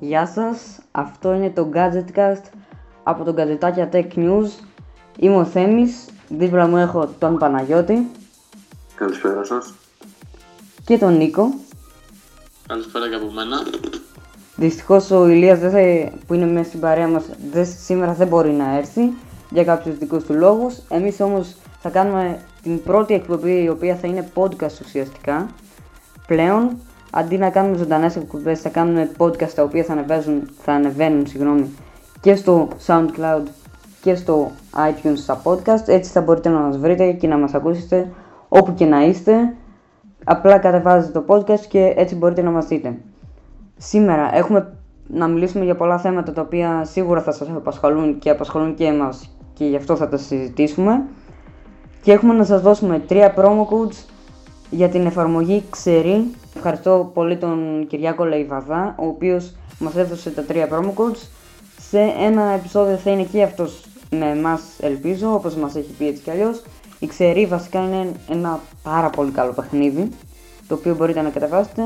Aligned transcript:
Γεια 0.00 0.26
σας, 0.26 0.80
αυτό 0.90 1.32
είναι 1.32 1.50
το 1.50 1.70
Gadgetcast 1.74 2.42
από 3.02 3.24
το 3.24 3.34
Gadgetάκια 3.36 3.88
Tech 3.92 4.14
News. 4.14 4.48
Είμαι 5.18 5.36
ο 5.36 5.44
Θέμης, 5.44 6.08
δίπλα 6.28 6.66
μου 6.66 6.76
έχω 6.76 7.06
τον 7.18 7.38
Παναγιώτη 7.38 8.10
Καλησπέρα 8.94 9.44
σας. 9.44 9.74
και 10.84 10.98
τον 10.98 11.16
Νίκο. 11.16 11.54
Καλησπέρα 12.66 13.08
και 13.08 13.14
από 13.14 13.30
μένα. 13.30 13.56
Δυστυχώς 14.58 15.10
ο 15.10 15.28
Ηλίας 15.28 15.58
δεν 15.58 15.70
θα, 15.70 16.10
που 16.26 16.34
είναι 16.34 16.46
μέσα 16.46 16.68
στην 16.68 16.80
παρέα 16.80 17.08
μας 17.08 17.24
δεν, 17.52 17.66
σήμερα 17.66 18.12
δεν 18.12 18.26
μπορεί 18.26 18.50
να 18.50 18.76
έρθει 18.76 19.00
για 19.50 19.64
κάποιους 19.64 19.98
δικούς 19.98 20.24
του 20.24 20.34
λόγους. 20.34 20.78
Εμείς 20.88 21.20
όμως 21.20 21.56
θα 21.80 21.88
κάνουμε 21.88 22.38
την 22.62 22.82
πρώτη 22.82 23.14
εκπομπή 23.14 23.62
η 23.62 23.68
οποία 23.68 23.94
θα 23.94 24.06
είναι 24.06 24.28
podcast 24.34 24.80
ουσιαστικά 24.84 25.46
πλέον. 26.26 26.76
Αντί 27.10 27.38
να 27.38 27.50
κάνουμε 27.50 27.76
ζωντανές 27.76 28.16
εκπομπές 28.16 28.60
θα 28.60 28.68
κάνουμε 28.68 29.10
podcast 29.18 29.50
τα 29.54 29.62
οποία 29.62 29.84
θα, 29.84 29.92
ανεβαίνουν, 29.92 30.48
θα 30.62 30.72
ανεβαίνουν 30.72 31.26
συγγνώμη, 31.26 31.70
και 32.20 32.34
στο 32.34 32.68
SoundCloud 32.86 33.42
και 34.00 34.14
στο 34.14 34.50
iTunes 34.74 35.16
στα 35.16 35.42
podcast. 35.44 35.86
Έτσι 35.86 36.10
θα 36.10 36.20
μπορείτε 36.20 36.48
να 36.48 36.58
μας 36.58 36.78
βρείτε 36.78 37.12
και 37.12 37.26
να 37.26 37.38
μας 37.38 37.54
ακούσετε 37.54 38.08
όπου 38.48 38.74
και 38.74 38.84
να 38.84 39.04
είστε. 39.04 39.54
Απλά 40.24 40.58
κατεβάζετε 40.58 41.20
το 41.20 41.34
podcast 41.34 41.66
και 41.68 41.94
έτσι 41.96 42.14
μπορείτε 42.14 42.42
να 42.42 42.50
μας 42.50 42.66
δείτε. 42.66 42.96
Σήμερα 43.78 44.36
έχουμε 44.36 44.72
να 45.06 45.26
μιλήσουμε 45.26 45.64
για 45.64 45.74
πολλά 45.76 45.98
θέματα 45.98 46.32
τα 46.32 46.42
οποία 46.42 46.84
σίγουρα 46.84 47.22
θα 47.22 47.32
σας 47.32 47.48
απασχολούν 47.48 48.18
και 48.18 48.30
απασχολούν 48.30 48.74
και 48.74 48.84
εμάς 48.84 49.30
και 49.52 49.64
γι' 49.64 49.76
αυτό 49.76 49.96
θα 49.96 50.08
τα 50.08 50.16
συζητήσουμε. 50.16 51.02
Και 52.02 52.12
έχουμε 52.12 52.34
να 52.34 52.44
σας 52.44 52.60
δώσουμε 52.60 52.98
τρία 52.98 53.34
promo 53.36 53.62
codes 53.62 54.04
για 54.70 54.88
την 54.88 55.06
εφαρμογή 55.06 55.64
Ξερή. 55.70 56.30
Ευχαριστώ 56.56 57.10
πολύ 57.14 57.36
τον 57.36 57.86
Κυριάκο 57.88 58.24
Λαϊβαδά, 58.24 58.94
ο 58.98 59.06
οποίος 59.06 59.54
μας 59.78 59.96
έδωσε 59.96 60.30
τα 60.30 60.42
τρία 60.42 60.68
promo 60.70 60.94
codes. 60.94 61.28
Σε 61.80 62.00
ένα 62.20 62.42
επεισόδιο 62.42 62.96
θα 62.96 63.10
είναι 63.10 63.22
και 63.22 63.42
αυτός 63.42 63.84
με 64.10 64.30
εμάς 64.30 64.62
ελπίζω, 64.80 65.34
όπως 65.34 65.54
μας 65.54 65.76
έχει 65.76 65.92
πει 65.98 66.06
έτσι 66.06 66.22
κι 66.22 66.30
αλλιώς. 66.30 66.62
Η 66.98 67.06
Ξερή 67.06 67.46
βασικά 67.46 67.80
είναι 67.80 68.12
ένα 68.30 68.60
πάρα 68.82 69.10
πολύ 69.10 69.30
καλό 69.30 69.52
παιχνίδι, 69.52 70.08
το 70.68 70.74
οποίο 70.74 70.94
μπορείτε 70.94 71.22
να 71.22 71.28
κατεβάσετε. 71.28 71.82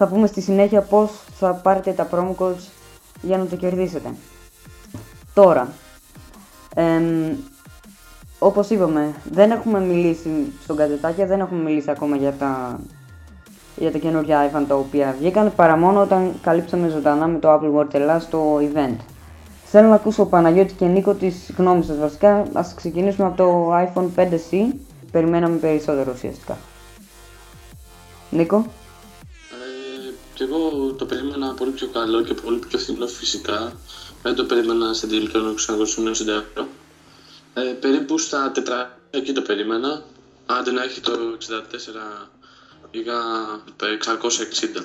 Θα 0.00 0.06
πούμε 0.06 0.26
στη 0.26 0.40
συνέχεια 0.40 0.80
πώς 0.82 1.10
θα 1.38 1.52
πάρετε 1.52 1.92
τα 1.92 2.08
promo 2.12 2.34
codes 2.38 2.68
για 3.22 3.38
να 3.38 3.46
το 3.46 3.56
κερδίσετε. 3.56 4.08
Τώρα, 5.34 5.68
εμ, 6.74 7.36
όπως 8.38 8.70
είπαμε, 8.70 9.14
δεν 9.30 9.50
έχουμε 9.50 9.80
μιλήσει 9.80 10.52
στον 10.62 10.76
κατετάκια, 10.76 11.26
δεν 11.26 11.40
έχουμε 11.40 11.62
μιλήσει 11.62 11.90
ακόμα 11.90 12.16
για 12.16 12.32
τα, 12.32 12.80
για 13.76 13.92
τα 13.92 13.98
καινούργια 13.98 14.50
iPhone 14.50 14.64
τα 14.68 14.74
οποία 14.74 15.14
βγήκαν, 15.18 15.52
παρά 15.56 15.76
μόνο 15.76 16.00
όταν 16.00 16.32
καλύψαμε 16.42 16.88
ζωντανά 16.88 17.26
με 17.26 17.38
το 17.38 17.54
Apple 17.54 17.78
World 17.78 17.94
Ελλάς 17.94 18.22
στο 18.22 18.56
event. 18.56 18.96
Θέλω 19.64 19.88
να 19.88 19.94
ακούσω 19.94 20.24
Παναγιώτη 20.24 20.74
και 20.74 20.86
Νίκο 20.86 21.14
τις 21.14 21.52
γνώμες 21.56 21.86
σας 21.86 21.98
βασικά. 21.98 22.42
Ας 22.52 22.74
ξεκινήσουμε 22.74 23.26
από 23.26 23.36
το 23.36 23.76
iPhone 23.76 24.08
5C. 24.16 24.74
Περιμέναμε 25.10 25.56
περισσότερο 25.56 26.12
ουσιαστικά. 26.14 26.56
Νίκο. 28.30 28.64
Ε, 30.38 30.44
και 30.44 30.44
εγώ 30.44 30.92
το 30.92 31.06
περίμενα 31.06 31.54
πολύ 31.54 31.70
πιο 31.70 31.88
καλό 31.88 32.22
και 32.22 32.34
πολύ 32.34 32.58
πιο 32.58 32.78
φθηνό 32.78 33.06
φυσικά. 33.06 33.72
Δεν 34.22 34.34
το 34.34 34.44
περίμενα 34.44 34.94
σε 34.94 35.06
τελικό 35.06 35.38
να 35.38 35.52
690 35.52 36.08
ευρώ. 36.10 36.68
Ε, 37.54 37.60
περίπου 37.80 38.18
στα 38.18 38.52
400 38.54 38.60
εκεί 39.10 39.32
το 39.32 39.42
περίμενα. 39.42 40.04
Άντε 40.46 40.70
να 40.70 40.82
έχει 40.82 41.00
το 41.00 41.12
64 41.12 42.28
πήγα 42.90 43.14
660. 43.78 44.84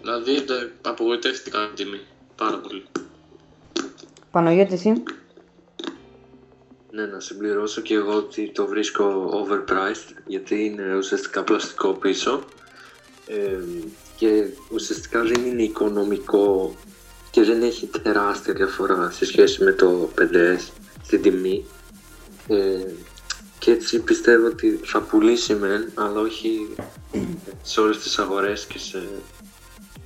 Δηλαδή 0.00 0.34
ε, 0.34 0.70
απογοητεύτηκα 0.82 1.66
την 1.66 1.74
τιμή. 1.74 2.00
Πάρα 2.36 2.58
πολύ. 2.58 2.84
Παναγιώτης 4.30 4.72
εσύ. 4.72 5.02
Ναι, 6.90 7.06
να 7.06 7.20
συμπληρώσω 7.20 7.80
και 7.80 7.94
εγώ 7.94 8.14
ότι 8.14 8.50
το 8.54 8.66
βρίσκω 8.66 9.30
overpriced 9.44 10.16
γιατί 10.26 10.64
είναι 10.64 10.96
ουσιαστικά 10.96 11.44
πλαστικό 11.44 11.92
πίσω 11.92 12.44
ε, 13.26 13.58
και 14.22 14.46
ουσιαστικά 14.72 15.22
δεν 15.22 15.44
είναι 15.44 15.62
οικονομικό 15.62 16.74
και 17.30 17.42
δεν 17.42 17.62
έχει 17.62 17.86
τεράστια 17.86 18.54
διαφορά 18.54 19.10
σε 19.10 19.24
σχέση 19.24 19.64
με 19.64 19.72
το 19.72 20.08
5S 20.18 20.70
στην 21.02 21.22
τιμή 21.22 21.64
ε, 22.48 22.84
και 23.58 23.70
έτσι 23.70 24.00
πιστεύω 24.00 24.46
ότι 24.46 24.80
θα 24.84 25.00
πουλήσει 25.00 25.54
μεν 25.54 25.90
αλλά 25.94 26.20
όχι 26.20 26.74
σε 27.62 27.80
όλες 27.80 27.98
τις 27.98 28.18
αγορές 28.18 28.66
και 28.66 28.78
σε, 28.78 29.02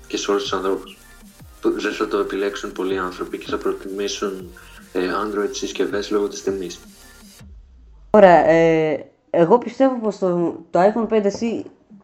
και 0.06 0.16
σε 0.16 0.30
όλους 0.30 0.42
τους 0.42 0.52
ανθρώπους 0.52 0.96
που 1.60 1.70
δεν 1.70 1.92
θα 1.92 2.08
το 2.08 2.18
επιλέξουν 2.18 2.72
πολλοί 2.72 2.98
άνθρωποι 2.98 3.38
και 3.38 3.46
θα 3.48 3.58
προτιμήσουν 3.58 4.48
ε, 4.92 5.08
Android 5.24 5.50
συσκευές 5.50 6.10
λόγω 6.10 6.28
της 6.28 6.42
τιμής. 6.42 6.80
Ωραία, 8.10 8.48
ε, 8.48 9.10
εγώ 9.30 9.58
πιστεύω 9.58 9.98
πως 9.98 10.18
το, 10.18 10.60
το 10.70 10.80
iPhone 10.80 11.12
5C 11.12 11.62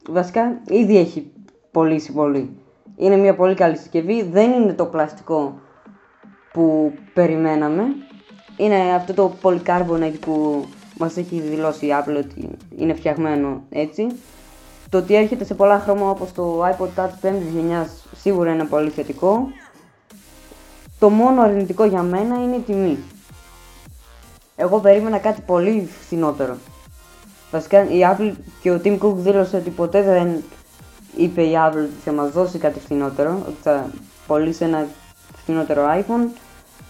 βασικά 0.09 0.61
ήδη 0.69 0.99
έχει 0.99 1.33
πωλήσει 1.73 2.13
πολύ. 2.13 2.57
Είναι 2.97 3.17
μια 3.17 3.35
πολύ 3.35 3.55
καλή 3.55 3.77
συσκευή, 3.77 4.23
δεν 4.23 4.53
είναι 4.53 4.73
το 4.73 4.85
πλαστικό 4.85 5.61
που 6.53 6.93
περιμέναμε. 7.15 7.83
Είναι 8.57 8.95
αυτό 8.95 9.15
το 9.15 9.33
polycarbonate 9.43 10.15
που 10.21 10.65
μας 10.99 11.17
έχει 11.17 11.41
δηλώσει 11.41 11.87
η 11.87 11.91
Apple 11.93 12.17
ότι 12.17 12.51
είναι 12.77 12.95
φτιαγμένο 12.95 13.63
έτσι. 13.71 14.07
Το 14.89 14.99
ότι 14.99 15.15
έρχεται 15.15 15.45
σε 15.45 15.55
πολλά 15.55 15.79
χρώματα 15.79 16.11
όπως 16.11 16.33
το 16.33 16.65
iPod 16.65 16.89
Touch 16.97 17.27
5ης 17.27 17.53
γενιάς 17.55 18.05
σίγουρα 18.17 18.53
είναι 18.53 18.65
πολύ 18.65 18.91
θετικό. 18.91 19.49
Το 20.99 21.09
μόνο 21.09 21.43
αρνητικό 21.43 21.85
για 21.85 22.03
μένα 22.03 22.43
είναι 22.43 22.57
η 22.57 22.61
τιμή. 22.61 22.99
Εγώ 24.57 24.79
περίμενα 24.79 25.19
κάτι 25.19 25.41
πολύ 25.41 25.89
φθηνότερο. 26.01 26.57
Βασικά 27.51 27.85
η 27.85 28.01
Apple 28.03 28.33
και 28.61 28.71
ο 28.71 28.81
Tim 28.85 28.99
Cook 28.99 29.15
δήλωσε 29.15 29.57
ότι 29.57 29.71
ποτέ 29.71 30.03
δεν 30.03 30.43
είπε 31.17 31.43
η 31.43 31.53
Apple 31.57 31.77
ότι 31.77 32.01
θα 32.05 32.13
μας 32.13 32.31
δώσει 32.31 32.59
κάτι 32.59 32.79
φθηνότερο, 32.81 33.39
ότι 33.47 33.57
θα 33.63 33.87
πωλήσει 34.27 34.65
ένα 34.65 34.87
φθηνότερο 35.37 35.83
iPhone. 35.99 36.29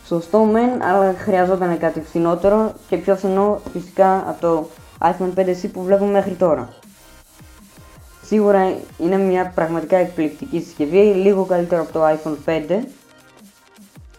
Σωστό 0.06 0.38
μεν, 0.44 0.82
αλλά 0.82 1.14
χρειαζόταν 1.18 1.78
κάτι 1.78 2.00
φθηνότερο 2.00 2.72
και 2.88 2.96
πιο 2.96 3.16
φθηνό 3.16 3.60
φυσικά 3.72 4.24
από 4.28 4.40
το 4.40 4.68
iPhone 5.00 5.38
5C 5.40 5.68
που 5.72 5.82
βλέπουμε 5.82 6.10
μέχρι 6.10 6.32
τώρα. 6.34 6.68
Σίγουρα 8.24 8.74
είναι 8.98 9.16
μια 9.18 9.52
πραγματικά 9.54 9.96
εκπληκτική 9.96 10.60
συσκευή, 10.60 10.98
λίγο 11.14 11.44
καλύτερο 11.44 11.82
από 11.82 11.92
το 11.92 12.00
iPhone 12.08 12.36
5 12.68 12.82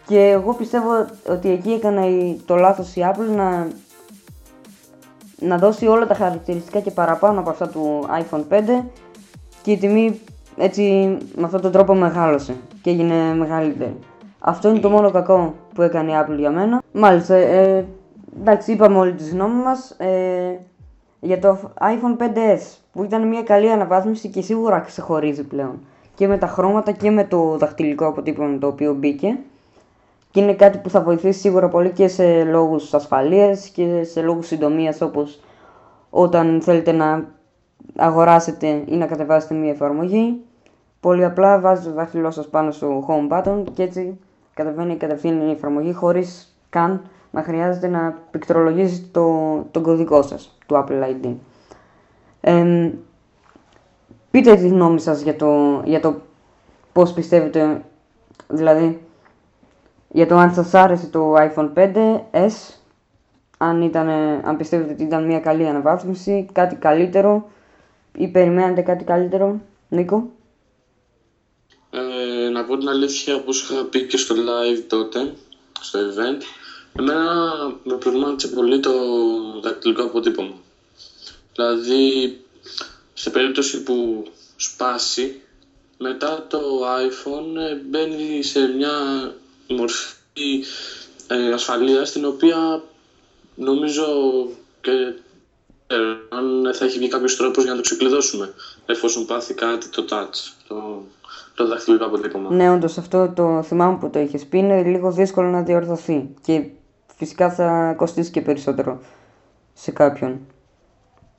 και 0.06 0.18
εγώ 0.28 0.54
πιστεύω 0.54 1.06
ότι 1.28 1.50
εκεί 1.50 1.70
έκανε 1.70 2.06
η- 2.06 2.42
το 2.46 2.56
λάθος 2.56 2.94
η 2.96 3.00
Apple 3.12 3.34
να, 3.36 3.68
να 5.38 5.58
δώσει 5.58 5.86
όλα 5.86 6.06
τα 6.06 6.14
χαρακτηριστικά 6.14 6.80
και 6.80 6.90
παραπάνω 6.90 7.40
από 7.40 7.50
αυτά 7.50 7.68
του 7.68 8.06
iPhone 8.20 8.42
5 8.48 8.84
και 9.64 9.70
η 9.70 9.76
τιμή 9.76 10.20
έτσι 10.56 10.82
με 11.36 11.44
αυτόν 11.44 11.60
τον 11.60 11.72
τρόπο 11.72 11.94
μεγάλωσε 11.94 12.56
και 12.82 12.90
έγινε 12.90 13.34
μεγαλύτερη. 13.34 13.96
Αυτό 14.38 14.68
είναι 14.68 14.78
το 14.78 14.90
μόνο 14.90 15.10
κακό 15.10 15.54
που 15.74 15.82
έκανε 15.82 16.10
η 16.10 16.14
Apple 16.14 16.38
για 16.38 16.50
μένα. 16.50 16.82
Μάλιστα, 16.92 17.34
ε, 17.34 17.86
εντάξει 18.40 18.72
είπαμε 18.72 18.98
όλη 18.98 19.12
τη 19.12 19.28
γνώμη 19.28 19.62
μας 19.62 19.90
ε, 19.90 20.60
για 21.20 21.38
το 21.38 21.58
iPhone 21.80 22.22
5s 22.22 22.60
που 22.92 23.04
ήταν 23.04 23.28
μια 23.28 23.42
καλή 23.42 23.70
αναβάθμιση 23.70 24.28
και 24.28 24.42
σίγουρα 24.42 24.80
ξεχωρίζει 24.80 25.44
πλέον 25.44 25.80
και 26.14 26.28
με 26.28 26.38
τα 26.38 26.46
χρώματα 26.46 26.92
και 26.92 27.10
με 27.10 27.24
το 27.24 27.56
δαχτυλικό 27.58 28.06
αποτύπωμα 28.06 28.58
το 28.58 28.66
οποίο 28.66 28.94
μπήκε 28.94 29.38
και 30.30 30.40
είναι 30.40 30.54
κάτι 30.54 30.78
που 30.78 30.90
θα 30.90 31.00
βοηθήσει 31.00 31.40
σίγουρα 31.40 31.68
πολύ 31.68 31.90
και 31.90 32.08
σε 32.08 32.44
λόγους 32.44 32.94
ασφαλείας 32.94 33.68
και 33.68 34.02
σε 34.02 34.20
λόγους 34.22 34.46
συντομίας 34.46 35.00
όπως 35.00 35.40
όταν 36.10 36.60
θέλετε 36.62 36.92
να 36.92 37.33
αγοράσετε 37.96 38.82
ή 38.86 38.96
να 38.96 39.06
κατεβάσετε 39.06 39.54
μια 39.54 39.70
εφαρμογή. 39.70 40.40
Πολύ 41.00 41.24
απλά 41.24 41.60
βάζετε 41.60 41.88
το 41.88 41.94
δάχτυλό 41.94 42.30
σας 42.30 42.48
πάνω 42.48 42.70
στο 42.70 43.06
home 43.08 43.32
button 43.32 43.64
και 43.74 43.82
έτσι 43.82 44.18
κατεβαίνει 44.54 44.96
κατευθείαν 44.96 45.48
η 45.48 45.50
εφαρμογή 45.50 45.92
χωρίς 45.92 46.56
καν 46.70 47.02
να 47.30 47.42
χρειάζεται 47.42 47.88
να 47.88 48.18
πληκτρολογήσετε 48.30 49.06
το, 49.12 49.56
τον 49.70 49.82
κωδικό 49.82 50.22
σας 50.22 50.58
του 50.66 50.84
Apple 50.84 51.02
ID. 51.02 51.34
Εμ, 52.40 52.90
πείτε 54.30 54.54
τη 54.54 54.68
γνώμη 54.68 55.00
σας 55.00 55.20
για 55.20 55.36
το, 55.36 55.82
για 55.84 56.00
το 56.00 56.14
πώς 56.92 57.12
πιστεύετε, 57.12 57.82
δηλαδή 58.48 59.00
για 60.08 60.26
το 60.26 60.36
αν 60.36 60.54
σας 60.54 60.74
άρεσε 60.74 61.06
το 61.06 61.34
iPhone 61.34 61.70
5s, 61.74 62.48
αν, 63.58 63.82
ήταν, 63.82 64.08
αν 64.44 64.56
πιστεύετε 64.56 64.92
ότι 64.92 65.02
ήταν 65.02 65.26
μια 65.26 65.40
καλή 65.40 65.66
αναβάθμιση, 65.66 66.48
κάτι 66.52 66.74
καλύτερο 66.76 67.44
ή 68.16 68.28
περιμένετε 68.28 68.80
κάτι 68.80 69.04
καλύτερο, 69.04 69.60
Νίκο; 69.88 70.30
Ε, 71.90 72.48
να 72.48 72.64
πω 72.64 72.78
την 72.78 72.88
αλήθεια, 72.88 73.34
όπως 73.34 73.62
είχα 73.62 73.84
πει 73.84 74.06
και 74.06 74.16
στο 74.16 74.34
live 74.34 74.82
τότε, 74.88 75.32
στο 75.80 75.98
event, 75.98 76.42
Εμένα 76.98 77.54
με 77.84 77.96
προβλημάτισε 77.96 78.48
πολύ 78.48 78.80
το 78.80 78.92
δακτυλικό 79.60 80.02
αποτύπωμα. 80.02 80.54
Δηλαδή, 81.54 82.38
σε 83.14 83.30
περίπτωση 83.30 83.82
που 83.82 84.26
σπάσει, 84.56 85.40
μετά 85.98 86.46
το 86.48 86.60
iPhone 86.84 87.56
ε, 87.56 87.74
μπαίνει 87.74 88.42
σε 88.42 88.66
μια 88.66 88.92
μορφή 89.68 90.64
ε, 91.26 91.52
ασφαλείας 91.52 92.12
την 92.12 92.24
οποία 92.24 92.82
νομίζω 93.54 94.06
και 94.80 94.90
ε, 94.90 95.14
αν 96.28 96.74
θα 96.74 96.84
έχει 96.84 96.98
βγει 96.98 97.08
κάποιος 97.08 97.36
τρόπος 97.36 97.62
για 97.62 97.72
να 97.72 97.76
το 97.76 97.82
ξεκλειδώσουμε 97.82 98.54
εφόσον 98.86 99.26
πάθει 99.26 99.54
κάτι 99.54 99.88
το 99.88 100.04
touch, 100.10 100.52
το, 100.68 101.02
το 101.54 101.66
δαχτυλικό 101.66 102.04
αποτύπωμα. 102.04 102.50
Ναι, 102.50 102.70
όντως 102.70 102.98
αυτό 102.98 103.32
το 103.36 103.62
θυμάμαι 103.62 103.98
που 103.98 104.10
το 104.10 104.18
είχες 104.18 104.44
πει 104.44 104.58
είναι 104.58 104.82
λίγο 104.82 105.10
δύσκολο 105.12 105.48
να 105.48 105.62
διορθωθεί 105.62 106.28
και 106.42 106.64
φυσικά 107.16 107.50
θα 107.50 107.94
κοστίσει 107.96 108.30
και 108.30 108.40
περισσότερο 108.40 109.00
σε 109.74 109.90
κάποιον 109.90 110.40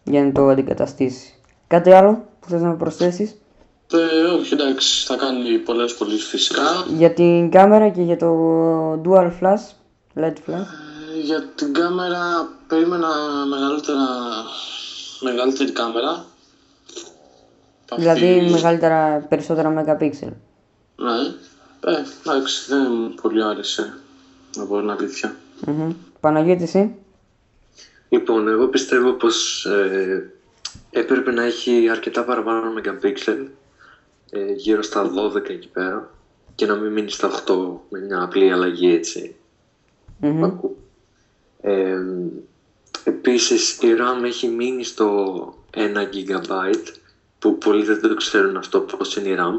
για 0.03 0.23
να 0.23 0.31
το 0.31 0.47
αντικαταστήσει. 0.47 1.33
Κάτι 1.67 1.91
άλλο 1.91 2.25
που 2.39 2.49
θες 2.49 2.61
να 2.61 2.75
προσθέσεις; 2.75 3.35
Ε, 3.91 4.23
όχι, 4.39 4.53
εντάξει, 4.53 5.05
θα 5.05 5.15
κάνει 5.15 5.57
πολλές 5.57 5.95
πολύ 5.95 6.17
φυσικά. 6.17 6.61
Για 6.97 7.13
την 7.13 7.49
κάμερα 7.49 7.89
και 7.89 8.01
για 8.01 8.17
το 8.17 9.01
dual 9.05 9.31
flash, 9.41 9.63
LED 10.15 10.33
flash. 10.47 10.84
Ε, 11.15 11.19
για 11.19 11.43
την 11.55 11.73
κάμερα 11.73 12.49
περίμενα 12.67 13.07
μεγαλύτερα, 13.49 14.05
μεγαλύτερη 15.19 15.71
κάμερα. 15.71 16.25
Δηλαδή 17.95 18.39
Αυτή... 18.39 18.51
μεγαλύτερα, 18.51 19.25
περισσότερα 19.29 19.73
megapixel. 19.77 20.31
Ναι, 20.95 21.17
ε, 21.91 22.03
εντάξει, 22.25 22.65
δεν 22.67 23.15
πολύ 23.21 23.43
άρεσε, 23.43 23.97
να 24.55 24.65
πω 24.65 24.79
την 24.79 24.89
αλήθεια. 24.89 25.35
Mm-hmm. 25.65 25.95
Παναγιώτη, 26.19 26.63
εσύ; 26.63 26.95
Λοιπόν, 28.09 28.47
εγώ 28.47 28.67
πιστεύω 28.67 29.11
πως 29.11 29.65
ε, 29.65 30.31
έπρεπε 30.89 31.31
να 31.31 31.43
έχει 31.43 31.89
αρκετά 31.89 32.23
παραπάνω 32.23 32.73
megapixel, 32.77 33.47
ε, 34.29 34.51
γύρω 34.51 34.81
στα 34.81 35.11
12 35.35 35.49
εκεί 35.49 35.67
πέρα, 35.67 36.09
και 36.55 36.65
να 36.65 36.75
μην 36.75 36.91
μείνει 36.91 37.09
στα 37.09 37.29
8 37.47 37.55
με 37.89 37.99
μια 37.99 38.21
απλή 38.21 38.51
αλλαγή 38.51 38.93
έτσι. 38.93 39.35
Mm-hmm. 40.21 40.51
Ε, 41.67 41.97
επίσης 43.03 43.77
η 43.81 43.95
RAM 43.97 44.23
έχει 44.23 44.47
μείνει 44.47 44.83
στο 44.83 45.57
1 45.73 45.79
GB 45.79 46.73
που 47.39 47.57
πολλοί 47.57 47.83
δεν 47.85 48.01
το 48.01 48.15
ξέρουν 48.15 48.57
αυτό 48.57 48.79
πώς 48.79 49.15
είναι 49.15 49.29
η 49.29 49.35
RAM 49.39 49.53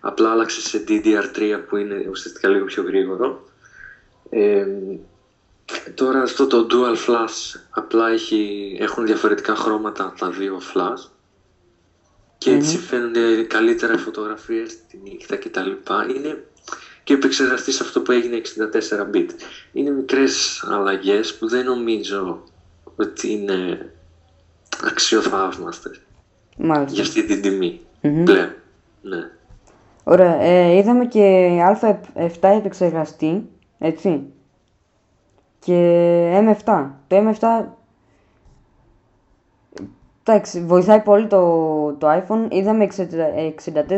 απλά 0.00 0.30
άλλαξε 0.30 0.60
σε 0.60 0.84
DDR3 0.88 1.60
που 1.68 1.76
είναι 1.76 2.06
ουσιαστικά 2.10 2.48
λίγο 2.48 2.64
πιο 2.64 2.82
γρήγορο 2.82 3.44
ε, 4.30 4.66
Τώρα 5.94 6.22
αυτό 6.22 6.46
το 6.46 6.66
dual 6.70 6.96
flash 7.06 7.60
απλά 7.70 8.08
έχει, 8.08 8.76
έχουν 8.80 9.06
διαφορετικά 9.06 9.54
χρώματα 9.54 10.14
τα 10.18 10.30
δύο 10.30 10.60
flash 10.74 11.10
και 12.38 12.50
έτσι 12.50 12.78
mm-hmm. 12.78 12.86
φαίνονται 12.86 13.42
καλύτερα 13.42 13.92
οι 13.92 13.98
φωτογραφίες 13.98 14.76
τη 14.90 14.96
νύχτα 14.96 15.36
κτλ. 15.36 15.70
Είναι 16.16 16.44
και 17.04 17.14
επεξεργαστείς 17.14 17.80
αυτό 17.80 18.00
που 18.00 18.12
έγινε 18.12 18.36
64 18.36 19.16
bit. 19.16 19.28
Είναι 19.72 19.90
μικρές 19.90 20.64
αλλαγές 20.70 21.34
που 21.38 21.48
δεν 21.48 21.64
νομίζω 21.64 22.42
ότι 22.96 23.32
είναι 23.32 23.90
αξιοθαύμαστες 24.84 26.00
Μάλιστα. 26.56 26.94
για 26.94 27.02
αυτή 27.02 27.24
την 27.24 27.42
τιμή 27.42 27.80
mm-hmm. 28.02 28.22
πλέον. 28.24 28.54
Ναι. 29.02 29.30
Ωραία. 30.04 30.40
Ε, 30.40 30.76
είδαμε 30.76 31.06
και 31.06 31.58
α7 31.80 32.28
επεξεργαστή, 32.40 33.48
έτσι 33.78 34.22
και 35.58 36.54
M7. 36.64 36.86
Το 37.06 37.16
M7 37.16 37.64
Εντάξει, 40.24 40.60
βοηθάει 40.60 41.00
πολύ 41.00 41.26
το, 41.26 41.92
το 41.92 42.06
iPhone. 42.10 42.50
Είδαμε 42.50 42.88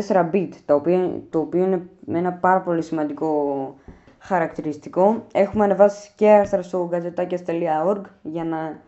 64 0.09 0.29
bit, 0.33 0.49
το 0.65 0.73
οποίο, 0.75 1.23
το 1.29 1.39
οποίο 1.39 1.63
είναι 1.63 1.89
ένα 2.17 2.31
πάρα 2.31 2.61
πολύ 2.61 2.81
σημαντικό 2.81 3.29
χαρακτηριστικό. 4.19 5.25
Έχουμε 5.33 5.63
ανεβάσει 5.63 6.11
και 6.15 6.29
άρθρα 6.29 6.61
στο 6.61 6.89
gadgetakias.org 6.93 8.01
για 8.21 8.43
να 8.43 8.79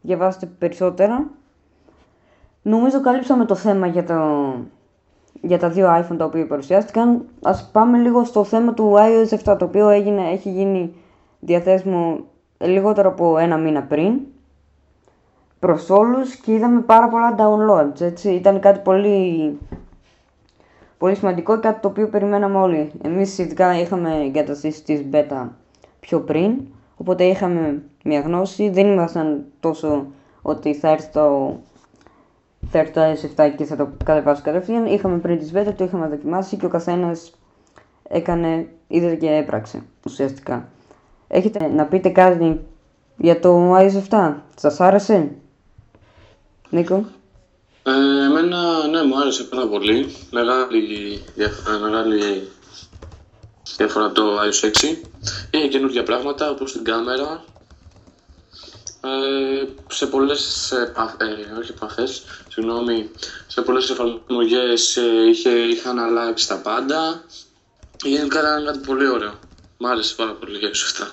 διαβάσετε 0.00 0.46
περισσότερα. 0.46 1.30
Νομίζω 2.62 3.00
καλύψαμε 3.00 3.44
το 3.44 3.54
θέμα 3.54 3.86
για, 3.86 4.04
το, 4.04 4.14
για 5.40 5.58
τα 5.58 5.68
δύο 5.68 5.88
iPhone 6.00 6.16
τα 6.18 6.24
οποία 6.24 6.46
παρουσιάστηκαν. 6.46 7.24
Ας 7.42 7.70
πάμε 7.72 7.98
λίγο 7.98 8.24
στο 8.24 8.44
θέμα 8.44 8.74
του 8.74 8.94
iOS 8.96 9.52
7, 9.52 9.56
το 9.58 9.64
οποίο 9.64 9.88
έγινε, 9.88 10.30
έχει 10.30 10.50
γίνει 10.50 10.94
διαθέσιμο 11.40 12.24
λιγότερο 12.58 13.08
από 13.08 13.38
ένα 13.38 13.56
μήνα 13.56 13.82
πριν 13.82 14.20
προς 15.64 15.90
όλους 15.90 16.34
και 16.34 16.52
είδαμε 16.52 16.80
πάρα 16.80 17.08
πολλά 17.08 17.34
downloads, 17.38 18.00
έτσι. 18.00 18.30
Ήταν 18.30 18.60
κάτι 18.60 18.78
πολύ, 18.78 19.58
πολύ 20.98 21.14
σημαντικό, 21.14 21.60
κάτι 21.60 21.80
το 21.80 21.88
οποίο 21.88 22.08
περιμέναμε 22.08 22.58
όλοι. 22.58 22.92
Εμείς 23.02 23.38
ειδικά 23.38 23.80
είχαμε 23.80 24.22
εγκαταστήσει 24.24 24.82
τις 24.84 25.02
beta 25.12 25.48
πιο 26.00 26.20
πριν, 26.20 26.60
οπότε 26.96 27.24
είχαμε 27.24 27.82
μια 28.04 28.20
γνώση, 28.20 28.68
δεν 28.68 28.86
ήμασταν 28.86 29.44
τόσο 29.60 30.06
ότι 30.42 30.74
θα 30.74 30.88
έρθει 30.88 31.12
το 31.12 31.56
θα 32.68 32.78
έρθει 32.78 32.92
το 32.92 33.00
iOS 33.00 33.42
7 33.44 33.54
και 33.56 33.64
θα 33.64 33.76
το 33.76 33.88
κατεβάσω 34.04 34.42
κατευθείαν. 34.42 34.86
Είχαμε 34.86 35.18
πριν 35.18 35.38
τις 35.38 35.52
beta, 35.54 35.72
το 35.76 35.84
είχαμε 35.84 36.08
δοκιμάσει 36.08 36.56
και 36.56 36.66
ο 36.66 36.68
καθένας 36.68 37.34
έκανε, 38.08 38.68
είδε 38.88 39.14
και 39.14 39.30
έπραξε 39.30 39.82
ουσιαστικά. 40.06 40.68
Έχετε 41.28 41.68
να 41.68 41.84
πείτε 41.84 42.08
κάτι 42.08 42.60
για 43.16 43.40
το 43.40 43.76
iOS 43.76 44.02
7, 44.10 44.34
σας 44.56 44.80
άρεσε; 44.80 45.30
Νίκο. 46.70 47.06
Ε, 47.82 48.24
εμένα, 48.24 48.86
ναι, 48.86 49.02
μου 49.02 49.20
άρεσε 49.20 49.44
πάρα 49.44 49.66
πολύ. 49.66 50.16
Μεγάλη, 50.30 51.22
μεγάλη 51.80 52.48
διαφορά 53.76 54.12
το 54.12 54.40
iOS 54.40 54.64
6. 54.64 54.96
Είναι 55.50 55.68
καινούργια 55.68 56.02
πράγματα, 56.02 56.50
όπως 56.50 56.72
την 56.72 56.84
κάμερα. 56.84 57.44
Ε, 59.00 59.66
σε 59.88 60.06
πολλές, 60.06 60.72
ε, 60.72 60.92
όχι 61.58 61.70
επαφές, 61.70 62.22
συγγνώμη, 62.48 63.10
σε 63.46 63.62
πολλές 63.62 63.90
εφαρμογές 63.90 64.96
ε, 64.96 65.28
είχε, 65.28 65.50
είχαν 65.50 65.98
αλλάξει 65.98 66.48
τα 66.48 66.56
πάντα. 66.56 67.24
Γενικά 68.04 68.38
ήταν 68.38 68.64
κάτι 68.64 68.78
πολύ 68.78 69.08
ωραίο. 69.08 69.34
Μ' 69.78 69.86
άρεσε 69.86 70.14
πάρα 70.14 70.32
πολύ 70.32 70.58
για 70.58 70.68
αυτά. 70.68 71.10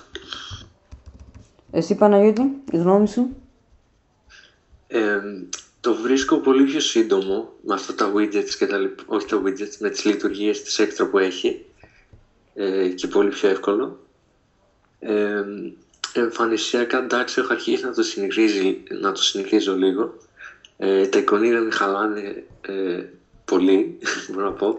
Εσύ 1.70 1.94
Παναγιώτη, 1.94 2.62
η 2.70 2.76
γνώμη 2.76 3.08
σου; 3.08 3.36
Ε, 4.94 5.20
το 5.80 5.94
βρίσκω 5.94 6.38
πολύ 6.38 6.64
πιο 6.64 6.80
σύντομο 6.80 7.52
με 7.62 7.74
αυτά 7.74 7.94
τα 7.94 8.12
widgets 8.16 8.50
και 8.58 8.66
τα 8.66 8.78
λοιπά, 8.78 9.02
όχι 9.06 9.26
τα 9.26 9.42
widgets, 9.44 9.76
με 9.78 9.90
τις 9.90 10.04
λειτουργίες 10.04 10.62
της 10.62 10.78
έξτρα 10.78 11.06
που 11.06 11.18
έχει 11.18 11.64
ε, 12.54 12.88
και 12.88 13.06
πολύ 13.06 13.28
πιο 13.28 13.48
εύκολο. 13.48 13.98
Ε, 15.00 15.44
εμφανισιακά 16.12 16.98
εντάξει 16.98 17.40
έχω 17.40 17.52
αρχίσει 17.52 17.84
να 17.84 17.92
το, 17.92 18.02
να 19.00 19.12
το 19.12 19.22
συνεχίζω 19.22 19.76
λίγο. 19.76 20.16
Ε, 20.76 21.06
τα 21.06 21.18
εικονίδια 21.18 21.60
με 21.60 21.70
χαλάνε 21.70 22.44
ε, 22.60 23.04
πολύ, 23.44 23.98
μπορώ 24.32 24.44
να 24.44 24.52
πω. 24.52 24.78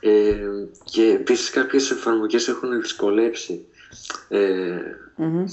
Ε, 0.00 0.36
και 0.84 1.02
επίσης 1.02 1.50
κάποιες 1.50 1.90
εφαρμογές 1.90 2.48
έχουν 2.48 2.80
δυσκολέψει 2.80 3.66
ε, 4.28 4.78
mm 5.18 5.44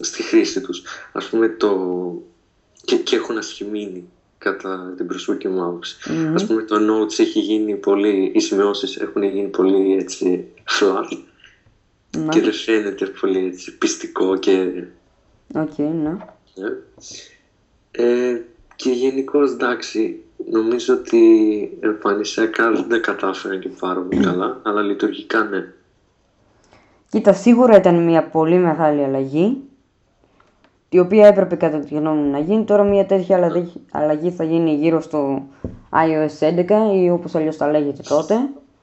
στη 0.00 0.22
χρήση 0.22 0.60
τους. 0.60 0.82
Ας 1.12 1.28
πούμε 1.28 1.48
το... 1.48 1.78
Και, 2.84 2.96
και 2.96 3.16
έχουν 3.16 3.38
ασχημείνει 3.38 4.08
κατά 4.38 4.94
την 4.96 5.06
προσωπική 5.06 5.48
μου 5.48 5.64
άποψη. 5.64 5.96
Mm-hmm. 6.04 6.34
Ας 6.34 6.46
πούμε 6.46 6.62
το 6.62 6.76
Notes 6.76 7.18
έχει 7.18 7.40
γίνει 7.40 7.74
πολύ, 7.74 8.32
οι 8.34 8.40
σημειώσεις 8.40 8.96
έχουν 8.96 9.22
γίνει 9.22 9.48
πολύ 9.48 9.96
έτσι 9.96 10.48
flat 10.80 11.18
ναι. 12.16 12.28
και 12.28 12.40
δεν 12.40 12.52
φαίνεται 12.52 13.06
πολύ 13.06 13.46
έτσι 13.46 13.78
πειστικό 13.78 14.36
και... 14.36 14.84
Ok, 15.54 15.70
okay, 15.76 15.90
ναι. 16.02 16.16
ναι. 16.54 16.68
Ε, 17.90 18.40
και 18.76 18.90
γενικώ 18.90 19.42
εντάξει, 19.42 20.22
νομίζω 20.50 20.94
ότι 20.94 21.78
εμφανισιακά 21.80 22.70
δεν 22.88 23.02
κατάφεραν 23.02 23.60
και 23.60 23.68
πάρα 23.68 24.00
πολύ 24.00 24.22
καλά, 24.28 24.60
αλλά 24.62 24.82
λειτουργικά 24.82 25.44
ναι. 25.44 25.72
Κοίτα, 27.14 27.32
σίγουρα 27.32 27.76
ήταν 27.76 28.04
μια 28.04 28.28
πολύ 28.28 28.56
μεγάλη 28.56 29.04
αλλαγή, 29.04 29.62
η 30.88 30.98
οποία 30.98 31.26
έπρεπε 31.26 31.56
κατά 31.56 31.78
τη 31.78 31.94
γνώμη 31.94 32.20
μου 32.20 32.30
να 32.30 32.38
γίνει. 32.38 32.64
Τώρα 32.64 32.82
μια 32.82 33.06
τέτοια 33.06 33.52
αλλαγή 33.90 34.30
θα 34.30 34.44
γίνει 34.44 34.74
γύρω 34.74 35.00
στο 35.00 35.42
iOS 35.90 36.48
11 36.48 36.94
ή 36.94 37.10
όπως 37.10 37.34
αλλιώς 37.34 37.56
τα 37.56 37.70
λέγεται 37.70 38.02
τότε. 38.08 38.34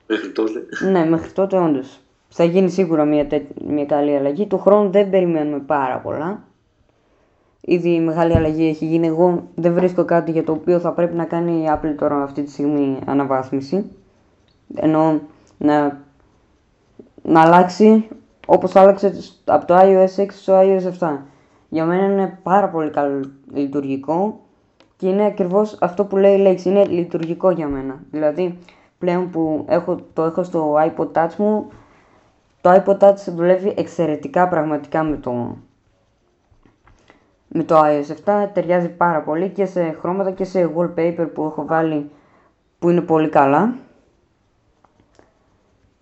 Μέχρι 0.07 0.31
τότε. 0.31 0.65
Ναι, 0.91 1.05
μέχρι 1.05 1.31
τότε 1.31 1.57
όντως. 1.57 2.00
Θα 2.29 2.43
γίνει 2.43 2.69
σίγουρα 2.69 3.05
μια, 3.05 3.27
μια 3.67 3.85
καλή 3.85 4.15
αλλαγή. 4.15 4.47
Του 4.47 4.57
χρόνου 4.57 4.89
δεν 4.89 5.09
περιμένουμε 5.09 5.59
πάρα 5.59 5.97
πολλά. 5.97 6.43
Ήδη 7.61 7.89
η 7.89 8.00
μεγάλη 8.00 8.35
αλλαγή 8.35 8.67
έχει 8.67 8.85
γίνει. 8.85 9.07
Εγώ 9.07 9.47
δεν 9.55 9.73
βρίσκω 9.73 10.05
κάτι 10.05 10.31
για 10.31 10.43
το 10.43 10.51
οποίο 10.51 10.79
θα 10.79 10.91
πρέπει 10.91 11.15
να 11.15 11.25
κάνει 11.25 11.51
η 11.51 11.65
Apple 11.69 11.95
τώρα 11.97 12.23
αυτή 12.23 12.43
τη 12.43 12.51
στιγμή 12.51 13.00
αναβάθμιση. 13.05 13.91
Ενώ 14.75 15.21
να, 15.57 16.01
να 17.23 17.41
αλλάξει 17.41 18.07
όπως 18.53 18.75
άλλαξε 18.75 19.13
από 19.46 19.65
το 19.65 19.75
iOS 19.77 20.22
6 20.22 20.25
στο 20.29 20.60
iOS 20.60 21.00
7. 21.00 21.17
Για 21.70 21.86
μένα 21.86 22.05
είναι 22.05 22.39
πάρα 22.43 22.70
πολύ 22.70 22.89
καλό 22.89 23.31
λειτουργικό 23.53 24.39
και 24.98 25.08
είναι 25.08 25.25
ακριβώς 25.25 25.77
αυτό 25.81 26.05
που 26.05 26.17
λέει 26.17 26.34
η 26.34 26.41
λέξη, 26.41 26.70
είναι 26.70 26.86
λειτουργικό 26.86 27.51
για 27.51 27.67
μένα. 27.67 28.00
Δηλαδή, 28.12 28.58
πλέον 28.98 29.29
που 29.29 29.65
έχω, 29.67 30.00
το 30.13 30.24
έχω 30.24 30.43
στο 30.43 30.75
iPod 30.75 31.12
Touch 31.12 31.36
μου, 31.38 31.72
το 32.62 32.72
iPod 32.72 32.98
Touch 32.98 33.15
δουλεύει 33.27 33.74
εξαιρετικά 33.77 34.48
πραγματικά 34.48 35.03
με 35.03 35.17
το, 35.17 35.58
με 37.48 37.63
το 37.63 37.79
iOS 37.79 38.43
7, 38.43 38.48
ταιριάζει 38.53 38.89
πάρα 38.89 39.22
πολύ 39.22 39.50
και 39.50 39.65
σε 39.65 39.98
χρώματα 40.00 40.31
και 40.31 40.43
σε 40.43 40.72
wallpaper 40.75 41.27
που 41.34 41.43
έχω 41.43 41.65
βάλει 41.65 42.10
που 42.79 42.89
είναι 42.89 43.01
πολύ 43.01 43.29
καλά. 43.29 43.75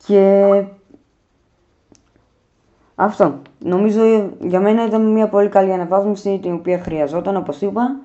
Και 0.06 0.64
αυτό. 3.02 3.42
Νομίζω 3.60 4.30
για 4.40 4.60
μένα 4.60 4.86
ήταν 4.86 5.12
μια 5.12 5.28
πολύ 5.28 5.50
καλή 5.50 5.74
αναβάθμιση 5.74 6.40
την 6.42 6.54
οποία 6.54 6.80
χρειαζόταν 6.80 7.36
όπως 7.36 7.62
είπα 7.62 7.96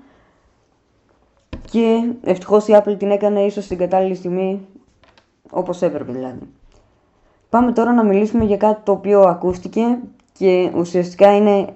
και 1.71 2.13
ευτυχώς 2.25 2.69
η 2.69 2.73
Apple 2.77 2.99
την 2.99 3.11
έκανε 3.11 3.41
ίσως 3.41 3.65
στην 3.65 3.79
κατάλληλη 3.79 4.15
στιγμή 4.15 4.67
όπως 5.51 5.83
έπρεπε 5.83 6.13
δηλαδή. 6.13 6.39
Πάμε 7.51 7.73
τώρα 7.73 7.93
να 7.93 8.05
μιλήσουμε 8.05 8.45
για 8.45 8.57
κάτι 8.57 8.81
το 8.85 8.93
οποίο 8.93 9.21
ακούστηκε 9.21 9.99
και 10.33 10.71
ουσιαστικά 10.77 11.37
είναι 11.37 11.67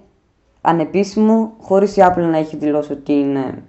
ανεπίσημο 0.61 1.53
χωρίς 1.61 1.97
η 1.97 2.03
Apple 2.05 2.29
να 2.31 2.37
έχει 2.37 2.57
δηλώσει 2.57 2.93
ότι 2.93 3.13
είναι 3.13 3.63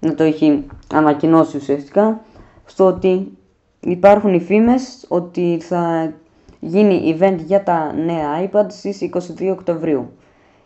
να 0.00 0.14
το 0.14 0.22
έχει 0.22 0.66
ανακοινώσει 0.92 1.56
ουσιαστικά 1.56 2.20
στο 2.64 2.86
ότι 2.86 3.38
υπάρχουν 3.80 4.34
οι 4.34 4.40
φήμες 4.40 5.04
ότι 5.08 5.58
θα 5.62 6.12
γίνει 6.66 7.16
event 7.18 7.36
για 7.44 7.62
τα 7.62 7.92
νέα 7.92 8.50
iPad 8.50 8.66
στις 8.68 9.10
22 9.38 9.48
Οκτωβρίου. 9.50 10.12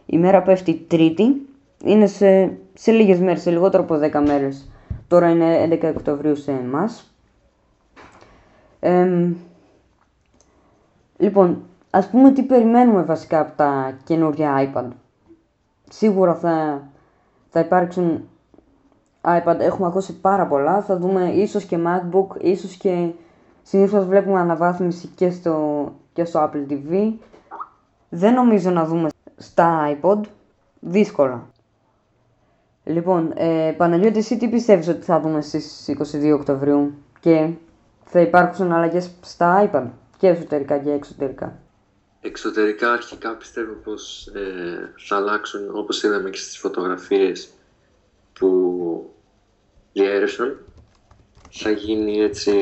Η 0.07 0.19
μέρα 0.19 0.43
πέφτει 0.43 0.75
Τρίτη, 0.75 1.49
είναι 1.85 2.07
σε, 2.07 2.57
σε 2.75 2.93
λίγες 2.93 3.19
μέρες, 3.19 3.43
σε 3.43 3.51
λιγότερο 3.51 3.83
από 3.83 3.95
10 3.95 4.23
μέρες. 4.27 4.71
Τώρα 5.09 5.31
είναι 5.31 5.79
11 5.83 5.93
Οκτωβρίου 5.97 6.37
σε 6.37 6.51
εμάς. 6.51 7.13
λοιπόν, 11.17 11.63
ας 11.91 12.09
πούμε 12.09 12.33
τι 12.33 12.43
περιμένουμε 12.43 13.03
βασικά 13.03 13.41
από 13.41 13.57
τα 13.57 13.99
καινούργια 14.05 14.71
iPad. 14.73 14.87
Σίγουρα 15.91 16.35
θα, 16.35 16.83
θα 17.49 17.61
υπάρξουν 17.61 18.29
iPad, 19.21 19.57
έχουμε 19.59 19.87
ακούσει 19.87 20.21
πάρα 20.21 20.47
πολλά. 20.47 20.83
Θα 20.83 20.97
δούμε 20.97 21.31
ίσως 21.35 21.65
και 21.65 21.79
MacBook, 21.87 22.41
ίσως 22.41 22.77
και 22.77 23.11
συνήθως 23.69 24.05
βλέπουμε 24.07 24.41
αναβάθμιση 24.41 25.07
και 25.07 25.31
στο, 25.31 25.93
και 26.13 26.25
στο 26.25 26.51
Apple 26.53 26.73
TV. 26.73 27.13
Δεν 28.09 28.35
νομίζω 28.35 28.71
να 28.71 28.85
δούμε 28.85 29.09
στα 29.37 29.99
iPod, 30.01 30.21
δύσκολα. 30.81 31.51
Λοιπόν, 32.85 33.33
ε, 33.37 33.75
Παναγιώτη, 33.77 34.19
εσύ 34.19 34.37
τι 34.37 34.49
πιστεύεις 34.49 34.89
ότι 34.89 35.03
θα 35.05 35.21
δούμε 35.21 35.41
στις 35.41 35.89
22 36.13 36.33
Οκτωβρίου 36.35 36.95
και 37.21 37.51
θα 38.05 38.21
υπάρξουν 38.21 38.73
αλλαγές 38.73 39.11
στα 39.21 39.71
iPad 39.71 39.87
και 40.19 40.29
εσωτερικά 40.29 40.79
και 40.79 40.91
εξωτερικά; 40.91 41.59
Εξωτερικά 42.21 42.93
αρχικά 42.93 43.35
πιστεύω 43.35 43.73
πως 43.73 44.27
ε, 44.27 44.93
θα 45.09 45.17
αλλάξουν 45.17 45.61
όπως 45.73 46.03
είδαμε 46.03 46.31
και 46.31 46.39
στις 46.39 46.59
φωτογραφίες 46.59 47.49
που 48.33 49.15
διέρευσαν. 49.93 50.59
Θα 51.51 51.71
γίνει 51.71 52.21
έτσι 52.21 52.53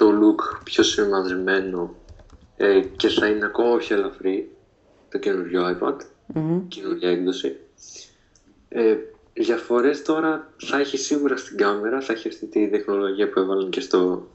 το 0.00 0.06
look 0.20 0.60
πιο 0.64 0.82
σημαδεμένο 0.82 1.94
ε, 2.56 2.80
και 2.80 3.08
θα 3.08 3.26
είναι 3.26 3.44
ακόμα 3.44 3.76
πιο 3.76 3.96
ελαφρύ 3.96 4.50
το 5.10 5.18
καινούριο 5.18 5.78
iPad, 5.78 5.96
mm-hmm. 6.34 6.62
καινούργια 6.68 7.10
έκδοση. 7.10 7.56
Ε, 8.68 8.96
διαφορές 9.32 10.02
τώρα 10.02 10.52
θα 10.56 10.78
έχει 10.78 10.96
σίγουρα 10.96 11.36
στην 11.36 11.56
κάμερα, 11.56 12.00
θα 12.00 12.12
έχει 12.12 12.28
αυτή 12.28 12.46
τη 12.46 12.68
τεχνολογία 12.68 13.30
που 13.30 13.38
έβαλαν 13.38 13.70
και 13.70 13.80
στο 13.80 14.28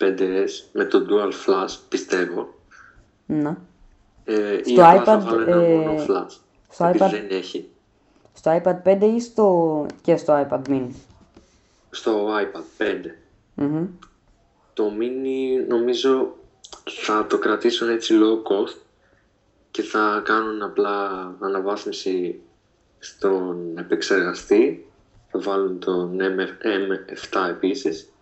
5S 0.00 0.50
με 0.72 0.84
το 0.84 1.06
Dual 1.08 1.30
Flash, 1.30 1.78
πιστεύω. 1.88 2.54
Ναι. 3.26 3.56
Ε, 4.24 4.60
στο 4.62 4.72
ή 4.72 4.76
iPad, 4.78 5.02
θα 5.04 5.44
ένα 5.46 5.62
ε, 5.62 5.76
μόνο 5.76 6.04
flash, 6.08 6.38
στο 6.70 6.90
iPad, 6.90 7.08
δεν 7.10 7.26
έχει. 7.30 7.68
Στο 8.32 8.60
iPad 8.62 8.82
5 8.84 9.02
ή 9.16 9.20
στο... 9.20 9.86
και 10.02 10.16
στο 10.16 10.46
iPad 10.48 10.68
mini. 10.68 10.90
Στο 11.90 12.28
iPad 12.38 12.82
5. 12.82 13.62
mm 13.62 13.86
Το 14.74 14.92
mini 14.98 15.66
νομίζω 15.68 16.36
θα 17.04 17.26
το 17.26 17.38
κρατήσουν 17.38 17.88
έτσι 17.88 18.14
low 18.22 18.52
cost 18.52 18.76
και 19.70 19.82
θα 19.82 20.22
κάνουν 20.24 20.62
απλά 20.62 21.36
αναβάθμιση 21.40 22.40
στον 22.98 23.78
επεξεργαστή. 23.78 24.88
Θα 25.30 25.38
βάλουν 25.38 25.78
τον 25.78 26.18
M7 26.20 27.48
επίσης. 27.48 28.12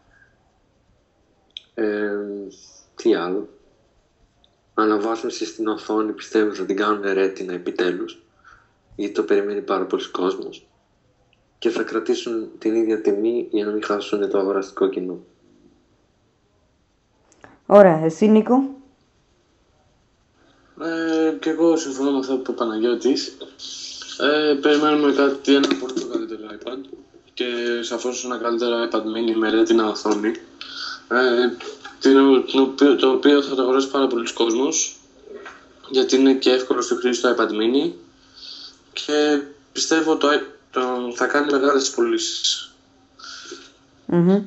Ε, 1.74 2.16
τι 2.94 3.14
άλλο. 3.14 3.48
Αναβάθμιση 4.74 5.44
στην 5.44 5.66
οθόνη 5.66 6.12
πιστεύω 6.12 6.54
θα 6.54 6.64
την 6.64 6.76
κάνουν 6.76 7.12
ρέτινα 7.12 7.52
επιτέλους. 7.52 8.22
Γιατί 8.96 9.14
το 9.14 9.22
περιμένει 9.22 9.60
πάρα 9.60 9.84
πολλοί 9.84 10.10
κόσμος. 10.10 10.68
Και 11.58 11.70
θα 11.70 11.82
κρατήσουν 11.82 12.50
την 12.58 12.74
ίδια 12.74 13.00
τιμή 13.00 13.48
για 13.50 13.64
να 13.64 13.72
μην 13.72 13.82
χάσουν 13.84 14.30
το 14.30 14.38
αγοραστικό 14.38 14.88
κοινό. 14.88 15.24
Ωραία, 17.74 18.04
εσύ 18.04 18.26
Νίκο. 18.26 18.70
Ε, 20.80 21.36
και 21.40 21.50
εγώ 21.50 21.76
συμφωνώ 21.76 22.10
με 22.10 22.18
αυτό 22.18 22.34
που 22.34 22.40
είπε 22.40 22.50
ο 22.50 22.54
Παναγιώτης. 22.54 23.36
Ε, 24.20 24.54
περιμένουμε 24.54 25.12
κάτι, 25.12 25.54
ένα 25.54 25.68
πολύ 25.80 25.92
το 25.92 26.06
καλύτερο 26.06 26.40
iPad 26.58 26.78
και 27.34 27.44
σαφώς 27.80 28.24
ένα 28.24 28.38
καλύτερο 28.38 28.88
iPad 28.90 29.00
mini 29.00 29.34
με 29.36 29.50
retina 29.50 29.90
οθόνη. 29.90 30.28
Ε, 31.08 31.48
το 32.96 33.10
οποίο 33.10 33.42
θα 33.42 33.54
το 33.54 33.62
αγοράσει 33.62 33.90
πάρα 33.90 34.06
πολλοί 34.06 34.32
κόσμος 34.32 34.96
γιατί 35.90 36.16
είναι 36.16 36.34
και 36.34 36.50
εύκολο 36.50 36.80
στη 36.80 36.94
χρήση 36.94 37.20
το 37.20 37.34
iPad 37.36 37.50
mini 37.50 37.92
και 38.92 39.40
πιστεύω 39.72 40.16
το, 40.16 40.28
το 40.70 40.80
θα 41.14 41.26
κάνει 41.26 41.52
μεγάλες 41.52 41.90
πωλήσεις. 41.90 42.74
Mm-hmm. 44.12 44.42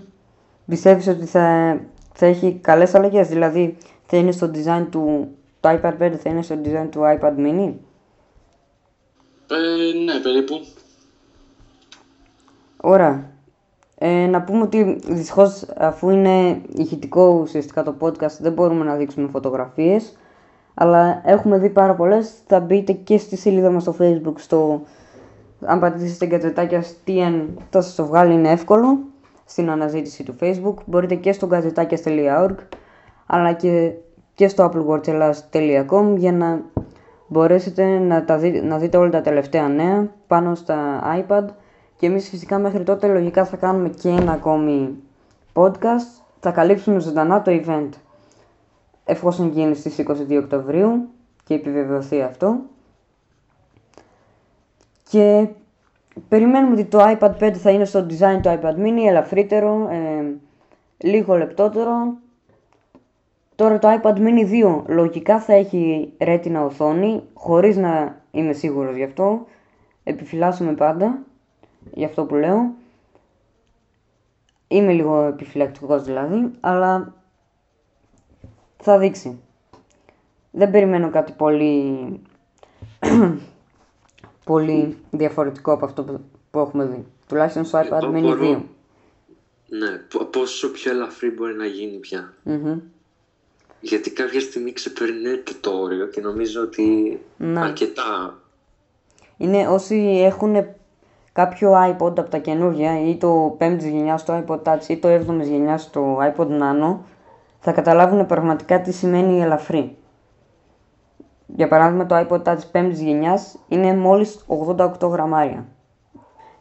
Πιστεύεις 0.65 1.07
ότι 1.07 1.25
θα, 1.25 1.79
θα 2.17 2.25
έχει 2.25 2.59
καλές 2.61 2.95
αλλαγές, 2.95 3.27
δηλαδή 3.27 3.77
θα 4.05 4.17
είναι 4.17 4.31
στο 4.31 4.51
design 4.53 4.87
του 4.89 5.27
το 5.59 5.69
iPad 5.69 5.93
5 6.01 6.11
θα 6.11 6.29
είναι 6.29 6.41
στο 6.41 6.55
design 6.63 6.87
του 6.91 6.99
iPad 6.99 7.35
mini; 7.37 7.73
Ε, 9.47 10.03
ναι, 10.03 10.19
περίπου. 10.23 10.55
Ωραία. 12.81 13.33
Ε, 13.97 14.25
να 14.25 14.41
πούμε 14.41 14.61
ότι 14.61 14.99
δυστυχώς 15.07 15.65
αφού 15.77 16.09
είναι 16.09 16.61
ηχητικό 16.75 17.39
ουσιαστικά 17.41 17.83
το 17.83 17.95
podcast 17.99 18.37
δεν 18.39 18.53
μπορούμε 18.53 18.83
να 18.85 18.95
δείξουμε 18.95 19.27
φωτογραφίες 19.27 20.17
αλλά 20.73 21.21
έχουμε 21.25 21.57
δει 21.57 21.69
πάρα 21.69 21.95
πολλές. 21.95 22.33
Θα 22.47 22.59
μπείτε 22.59 22.91
και 22.91 23.17
στη 23.17 23.37
σελίδα 23.37 23.69
μας 23.69 23.81
στο 23.81 23.95
facebook 23.99 24.33
στο 24.35 24.81
αν 25.65 25.79
πατήσετε 25.79 26.25
γκατζετάκια 26.25 26.83
STN 26.83 27.45
θα 27.69 27.81
σας 27.81 27.95
το 27.95 28.05
βγάλει 28.05 28.33
είναι 28.33 28.51
εύκολο 28.51 28.99
στην 29.45 29.69
αναζήτηση 29.69 30.23
του 30.23 30.35
facebook 30.39 30.75
μπορείτε 30.85 31.15
και 31.15 31.31
στο 31.31 31.47
γκατζετάκια.org 31.47 32.55
αλλά 33.25 33.53
και, 33.53 33.93
και 34.33 34.47
στο 34.47 34.71
applewatchelas.com 34.71 36.13
για 36.17 36.31
να 36.31 36.61
μπορέσετε 37.27 37.97
να, 37.99 38.25
τα 38.25 38.39
να 38.63 38.77
δείτε 38.77 38.97
όλα 38.97 39.09
τα 39.09 39.21
τελευταία 39.21 39.67
νέα 39.67 40.09
πάνω 40.27 40.55
στα 40.55 41.01
iPad 41.27 41.45
και 41.97 42.05
εμείς 42.05 42.29
φυσικά 42.29 42.59
μέχρι 42.59 42.83
τότε 42.83 43.07
λογικά 43.07 43.45
θα 43.45 43.57
κάνουμε 43.57 43.89
και 43.89 44.09
ένα 44.09 44.31
ακόμη 44.31 44.95
podcast. 45.53 46.23
Θα 46.39 46.51
καλύψουμε 46.51 46.99
ζωντανά 46.99 47.41
το 47.41 47.61
event 47.65 47.89
εφόσον 49.05 49.49
γίνει 49.49 49.75
στις 49.75 50.03
22 50.07 50.39
Οκτωβρίου 50.43 51.09
και 51.43 51.53
επιβεβαιωθεί 51.53 52.21
αυτό. 52.21 52.59
Και 55.09 55.47
περιμένουμε 56.27 56.73
ότι 56.73 56.85
το 56.85 56.99
iPad 57.01 57.37
5 57.39 57.53
θα 57.53 57.71
είναι 57.71 57.85
στο 57.85 58.05
design 58.09 58.39
του 58.41 58.59
iPad 58.61 58.75
mini, 58.75 59.07
ελαφρύτερο, 59.07 59.87
ε, 59.91 60.35
λίγο 60.97 61.37
λεπτότερο. 61.37 62.17
Τώρα 63.55 63.79
το 63.79 63.99
iPad 64.01 64.15
mini 64.17 64.65
2 64.65 64.83
λογικά 64.87 65.39
θα 65.39 65.53
έχει 65.53 66.13
retina 66.17 66.61
οθόνη, 66.65 67.23
χωρίς 67.33 67.77
να 67.77 68.21
είμαι 68.31 68.53
σίγουρος 68.53 68.95
γι' 68.95 69.03
αυτό. 69.03 69.45
Επιφυλάσσομαι 70.03 70.73
πάντα 70.73 71.19
για 71.93 72.07
αυτό 72.07 72.25
που 72.25 72.35
λέω. 72.35 72.73
Είμαι 74.67 74.91
λίγο 74.91 75.21
επιφυλακτικός 75.21 76.03
δηλαδή, 76.03 76.51
αλλά 76.59 77.13
θα 78.77 78.97
δείξει. 78.97 79.39
Δεν 80.51 80.71
περιμένω 80.71 81.09
κάτι 81.09 81.31
πολύ, 81.31 82.21
πολύ 84.45 84.97
διαφορετικό 85.11 85.71
από 85.71 85.85
αυτό 85.85 86.03
που 86.51 86.59
έχουμε 86.59 86.85
δει. 86.85 87.05
Τουλάχιστον 87.27 87.65
στο 87.65 87.79
iPad 87.79 88.01
Mini 88.01 88.55
2. 88.55 88.61
Ναι, 89.67 89.89
πόσο 90.31 90.71
πιο 90.71 90.91
ελαφρύ 90.91 91.29
μπορεί 91.29 91.53
να 91.55 91.65
γίνει 91.65 91.97
πια. 91.97 92.33
Γιατί 93.79 94.11
κάποια 94.11 94.39
στιγμή 94.39 94.73
ξεπερνέται 94.73 95.51
το 95.61 95.71
όριο 95.71 96.05
και 96.07 96.21
νομίζω 96.21 96.61
ότι 96.61 97.19
Ναι. 97.37 97.59
αρκετά. 97.59 98.39
Είναι 99.37 99.67
όσοι 99.67 100.21
έχουν 100.25 100.65
κάποιο 101.33 101.73
iPod 101.73 102.19
από 102.19 102.29
τα 102.29 102.37
καινούργια 102.37 103.01
ή 103.09 103.15
το 103.17 103.57
5η 103.59 103.79
γενιάς 103.79 104.21
στο 104.21 104.43
iPod 104.47 104.61
Touch 104.63 104.87
ή 104.87 104.97
το 104.97 105.07
7η 105.07 105.41
γενιάς 105.41 105.81
στο 105.81 106.17
iPod 106.21 106.47
Nano 106.47 106.97
θα 107.59 107.71
καταλάβουν 107.71 108.25
πραγματικά 108.25 108.81
τι 108.81 108.91
σημαίνει 108.91 109.41
ελαφρύ. 109.41 109.97
Για 111.47 111.67
παράδειγμα 111.67 112.05
το 112.05 112.15
iPod 112.29 112.43
Touch 112.43 112.59
5ης 112.71 112.91
γενιάς 112.93 113.57
είναι 113.67 113.93
μόλις 113.95 114.45
88 114.47 115.09
γραμμάρια. 115.11 115.65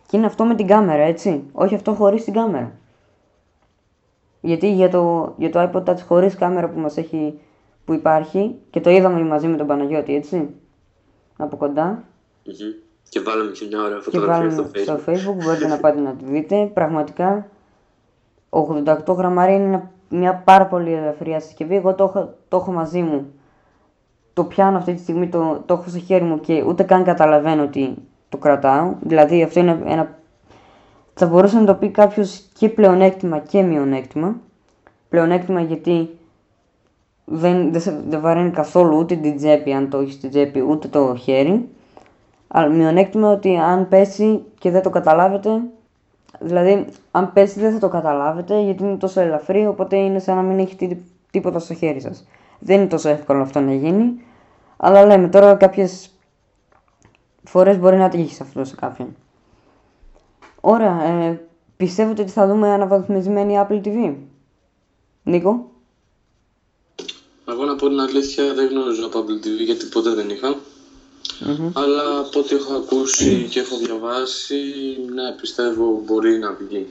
Και 0.07 0.17
είναι 0.17 0.26
αυτό 0.26 0.45
με 0.45 0.55
την 0.55 0.67
κάμερα, 0.67 1.03
έτσι. 1.03 1.45
Όχι 1.53 1.75
αυτό 1.75 1.93
χωρίς 1.93 2.25
την 2.25 2.33
κάμερα. 2.33 2.73
Γιατί 4.41 4.73
για 4.73 4.88
το, 4.91 5.35
για 5.37 5.50
το 5.50 5.71
iPod 5.73 5.85
Touch 5.91 5.99
χωρίς 6.09 6.35
κάμερα 6.35 6.69
που 6.69 6.81
μας 6.81 6.97
έχει, 6.97 7.41
που 7.85 7.93
υπάρχει 7.93 8.55
και 8.71 8.81
το 8.81 8.91
είδαμε 8.91 9.21
μαζί 9.23 9.47
με 9.47 9.57
τον 9.57 9.67
Παναγιώτη, 9.67 10.14
έτσι. 10.14 10.49
Από 11.37 11.57
κοντά. 11.57 12.03
Μμμ. 12.45 12.55
Και 13.09 13.21
βάλαμε 13.21 13.50
και 13.50 13.67
μια 13.71 13.83
ωραία 13.83 13.97
και 13.97 14.03
φωτογραφία 14.03 14.49
βάλουμε 14.49 14.69
στο 14.85 14.95
Facebook. 14.95 14.99
στο 15.00 15.12
facebook, 15.12 15.45
μπορείτε 15.45 15.67
να 15.67 15.79
πάτε 15.79 16.00
να 16.00 16.11
τη 16.11 16.25
δείτε. 16.25 16.71
Πραγματικά 16.75 17.47
88 18.50 19.14
γραμμάρια 19.17 19.55
είναι 19.57 19.64
ένα- 19.64 19.91
μια 20.09 20.35
πάρα 20.45 20.67
πολύ 20.67 20.93
ελαφριά 20.93 21.41
συσκευή. 21.41 21.76
Εγώ 21.76 21.95
το 21.95 22.05
έχω, 22.05 22.35
το 22.49 22.57
έχω 22.57 22.73
μαζί 22.73 23.00
μου. 23.03 23.33
Το 24.35 24.45
πιάνω 24.45 24.76
αυτή 24.76 24.95
τη 24.95 25.00
στιγμή, 25.00 25.29
το, 25.29 25.62
το 25.67 25.75
έχω 25.75 25.88
στο 25.88 25.99
χέρι 25.99 26.25
μου 26.25 26.41
και 26.41 26.64
ούτε 26.67 26.83
καν 26.83 27.05
καταλαβαίνω 27.05 27.62
ότι 27.62 27.95
το 28.29 28.37
κρατάω. 28.37 28.95
Δηλαδή 29.00 29.43
αυτό 29.43 29.61
είναι 29.61 29.83
ένα... 29.87 30.19
Θα 31.14 31.26
μπορούσε 31.26 31.59
να 31.59 31.64
το 31.64 31.75
πει 31.75 31.88
κάποιος 31.88 32.49
και 32.59 32.69
πλεονέκτημα 32.69 33.38
και 33.38 33.62
μειονέκτημα. 33.62 34.37
Πλεονέκτημα 35.09 35.61
γιατί 35.61 36.09
δεν, 37.25 37.73
δεν, 37.73 37.81
σε, 37.81 38.03
δεν 38.09 38.21
βαραίνει 38.21 38.50
καθόλου 38.50 38.99
ούτε 38.99 39.17
την 39.17 39.37
τσέπη 39.37 39.73
αν 39.73 39.91
το 39.91 39.99
έχεις 39.99 40.14
στην 40.14 40.31
τσέπη 40.31 40.61
ούτε 40.61 40.88
το 40.88 41.14
χέρι. 41.17 41.69
Αλλά 42.49 42.69
μειονέκτημα 42.69 43.31
ότι 43.31 43.57
αν 43.57 43.88
πέσει 43.88 44.43
και 44.59 44.71
δεν 44.71 44.83
το 44.83 44.91
καταλάβετε, 44.91 45.50
δηλαδή 46.41 46.87
αν 47.11 47.33
πέσει 47.33 47.61
δεν 47.61 47.73
θα 47.73 47.79
το 47.79 47.88
καταλάβετε 47.88 48.61
γιατί 48.61 48.83
είναι 48.83 48.97
τόσο 48.97 49.21
ελαφρύ, 49.21 49.67
οπότε 49.67 49.97
είναι 49.97 50.19
σαν 50.19 50.37
να 50.37 50.43
μην 50.43 50.59
έχει 50.59 50.76
τί- 50.76 50.99
τίποτα 51.31 51.59
στο 51.59 51.75
χέρι 51.75 52.00
σας. 52.00 52.26
Δεν 52.64 52.78
είναι 52.80 52.88
τόσο 52.88 53.09
εύκολο 53.09 53.42
αυτό 53.42 53.61
να 53.61 53.75
γίνει, 53.75 54.25
αλλά 54.76 55.04
λέμε 55.06 55.28
τώρα 55.28 55.54
κάποιες 55.54 56.11
φορές 57.44 57.78
μπορεί 57.78 57.97
να 57.97 58.09
τύχει 58.09 58.35
σε 58.35 58.42
αυτό 58.42 58.64
σε 58.64 58.75
κάποιον. 58.75 59.16
Ωραία, 60.61 61.04
ε, 61.04 61.40
πιστεύετε 61.76 62.23
ότι 62.23 62.30
θα 62.30 62.47
δούμε 62.47 62.68
αναβαθμισμένη 62.68 63.54
Apple 63.68 63.80
TV. 63.85 64.14
Νίκο, 65.23 65.71
Εγώ 67.49 67.64
να 67.64 67.76
πω 67.76 67.88
την 67.88 68.00
αλήθεια 68.00 68.54
δεν 68.54 68.68
γνωρίζω 68.68 69.06
από 69.06 69.18
Apple 69.18 69.47
TV 69.47 69.64
γιατί 69.64 69.87
ποτέ 69.87 70.11
δεν 70.11 70.30
είχα. 70.30 70.56
Αλλά 71.73 72.18
από 72.18 72.38
ό,τι 72.38 72.54
έχω 72.54 72.75
ακούσει 72.75 73.47
και 73.50 73.61
έχω 73.61 73.76
διαβάσει, 73.76 74.54
ναι, 75.14 75.33
πιστεύω 75.40 76.02
μπορεί 76.04 76.38
να 76.38 76.52
βγει. 76.52 76.87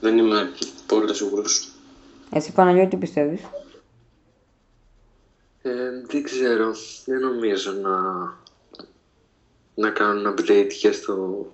Δεν 0.00 0.18
είμαι 0.18 0.50
πολύ 0.86 1.14
σίγουρος. 1.14 1.68
εσύ 2.30 2.52
Παναγιώτη 2.52 2.88
τι 2.88 2.96
πιστεύεις; 2.96 3.40
Ε, 5.62 5.70
δεν 6.06 6.22
ξέρω. 6.22 6.70
Δεν 7.04 7.20
νομίζω 7.20 7.72
να, 7.72 7.92
να 9.74 9.90
κάνουν 9.90 10.34
update 10.34 10.72
και, 10.80 10.92
στο, 10.92 11.46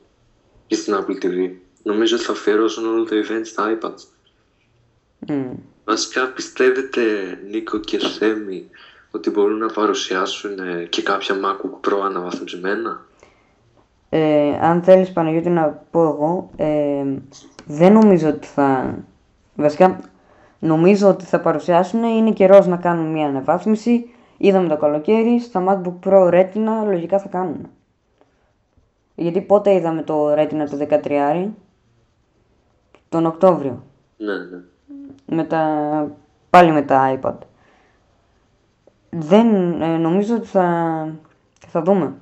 και 0.67 0.75
στην 0.75 0.95
Apple 0.95 1.25
TV. 1.25 1.51
Νομίζω 1.83 2.17
ότι 2.17 2.25
θα 2.25 2.33
αφιερώσουν 2.33 2.87
όλο 2.87 3.05
το 3.05 3.17
event 3.17 3.45
στα 3.45 3.79
iPads. 3.79 4.03
Μμ. 5.19 5.53
Βασικά 5.85 6.27
πιστεύετε 6.33 7.03
Νίκο 7.51 7.79
και 7.79 7.99
Θέμη 7.99 8.69
ότι 9.11 9.31
μπορούν 9.31 9.59
να 9.59 9.67
παρουσιάσουν 9.67 10.59
ε, 10.59 10.85
και 10.85 11.03
κάποια 11.03 11.35
MacBook 11.35 11.89
Pro 11.89 12.01
αναβαθμισμένα; 12.05 13.07
Ε, 14.09 14.59
αν 14.61 14.83
θέλεις 14.83 15.13
Παναγιώτη 15.13 15.49
να 15.49 15.85
πω 15.91 16.01
εγώ, 16.01 16.51
ε, 16.57 17.05
δεν 17.67 17.93
νομίζω 17.93 18.29
ότι 18.29 18.47
θα... 18.47 18.99
Βασικά, 19.55 20.01
νομίζω 20.59 21.09
ότι 21.09 21.25
θα 21.25 21.41
παρουσιάσουν, 21.41 22.03
είναι 22.03 22.33
καιρός 22.33 22.67
να 22.67 22.77
κάνουν 22.77 23.11
μια 23.13 23.27
αναβάθμιση. 23.27 24.11
Είδαμε 24.37 24.69
το 24.69 24.77
καλοκαίρι, 24.77 25.41
στα 25.41 25.65
MacBook 25.69 26.09
Pro 26.09 26.31
Retina 26.33 26.87
λογικά 26.87 27.19
θα 27.19 27.29
κάνουν. 27.29 27.71
Γιατί 29.15 29.41
πότε 29.41 29.75
είδαμε 29.75 30.03
το 30.03 30.33
Retina 30.33 30.67
το 30.71 30.87
13 31.05 31.49
τον 33.09 33.27
Οκτώβριο, 33.27 33.83
Ναι, 34.17 34.33
ναι. 34.33 34.61
με 35.27 35.45
τα... 35.45 36.07
πάλι 36.51 36.73
με 36.73 36.83
τα 36.83 37.19
iPad. 37.21 37.35
Δεν, 39.11 39.81
ε, 39.83 39.97
νομίζω 39.97 40.35
ότι 40.35 40.47
θα, 40.47 41.09
θα 41.67 41.83
δούμε 41.83 42.15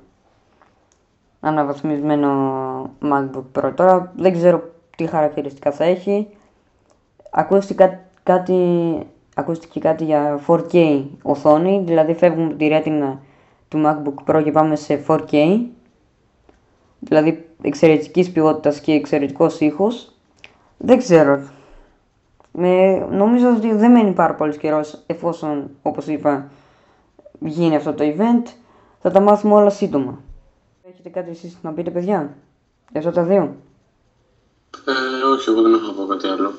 αναβαθμισμένο 1.39 2.31
MacBook 3.01 3.43
Pro. 3.55 3.71
Τώρα 3.75 4.11
δεν 4.15 4.33
ξέρω 4.33 4.71
τι 4.97 5.05
χαρακτηριστικά 5.07 5.71
θα 5.71 5.83
έχει. 5.83 6.27
Ακούστηκε 7.31 7.99
κάτι, 8.27 8.97
ακούστηκε 9.35 9.79
κάτι 9.79 10.03
για 10.03 10.39
4K 10.47 11.03
οθόνη, 11.21 11.83
δηλαδή 11.85 12.13
φεύγουμε 12.13 12.45
από 12.45 12.55
τη 12.55 12.69
Retina 12.71 13.17
του 13.67 13.81
MacBook 13.85 14.31
Pro 14.31 14.43
και 14.43 14.51
πάμε 14.51 14.75
σε 14.75 15.03
4K. 15.07 15.59
Δηλαδή 16.99 17.49
εξαιρετικής 17.61 18.31
ποιότητας 18.31 18.79
και 18.79 18.91
εξαιρετικός 18.91 19.59
ήχος. 19.59 20.11
Δεν 20.77 20.97
ξέρω. 20.97 21.49
Με, 22.51 22.97
νομίζω 23.11 23.49
ότι 23.49 23.73
δεν 23.73 23.91
μένει 23.91 24.11
πάρα 24.11 24.33
πολύ 24.33 24.57
καιρός 24.57 25.03
εφόσον, 25.05 25.69
όπως 25.81 26.07
είπα, 26.07 26.51
γίνει 27.39 27.75
αυτό 27.75 27.93
το 27.93 28.03
event. 28.03 28.47
Θα 29.01 29.11
τα 29.11 29.19
μάθουμε 29.19 29.53
όλα 29.53 29.69
σύντομα. 29.69 30.21
Έχετε 30.89 31.09
κάτι 31.09 31.29
εσείς 31.29 31.57
να 31.61 31.71
πείτε, 31.71 31.89
παιδιά, 31.89 32.33
για 32.91 32.99
αυτά 32.99 33.11
τα 33.11 33.23
δύο; 33.23 33.55
Ε, 34.85 35.25
όχι, 35.33 35.49
εγώ 35.49 35.61
δεν 35.61 35.73
έχω 35.73 35.85
να 35.85 35.93
πω 35.93 36.05
κάτι 36.05 36.27
άλλο. 36.27 36.51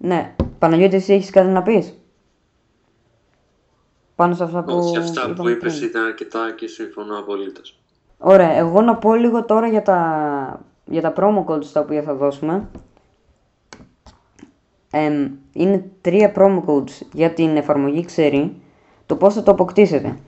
Ναι, 0.00 0.34
Παναγιώτη, 0.58 0.96
εσύ 0.96 1.12
έχεις 1.12 1.30
κάτι 1.30 1.48
να 1.48 1.62
πεις; 1.62 1.98
Πάνω 4.14 4.34
σε 4.34 4.44
αυτά 4.44 4.62
που 4.64 4.72
Όχι, 4.76 4.96
αυτά 4.98 5.24
που 5.24 5.30
είπαμε 5.30 5.50
είπες 5.50 5.76
πριν. 5.76 5.88
ήταν 5.88 6.04
αρκετά 6.04 6.52
και 6.56 6.66
συμφωνώ 6.66 7.18
απολύτως. 7.18 7.78
Ωραία, 8.18 8.52
εγώ 8.52 8.80
να 8.80 8.96
πω 8.96 9.14
λίγο 9.14 9.44
τώρα 9.44 9.66
για 9.68 9.82
τα, 9.82 10.60
για 10.84 11.00
τα 11.00 11.12
promo 11.16 11.44
codes 11.44 11.64
τα 11.66 11.80
οποία 11.80 12.02
θα 12.02 12.14
δώσουμε. 12.14 12.68
Εμ, 14.90 15.30
είναι 15.52 15.84
τρία 16.00 16.32
promo 16.36 16.62
codes 16.66 16.90
για 17.12 17.32
την 17.32 17.56
εφαρμογή 17.56 18.04
Ξερή. 18.04 18.56
Το 19.06 19.16
πώς 19.16 19.34
θα 19.34 19.42
το 19.42 19.50
αποκτήσετε. 19.50 20.18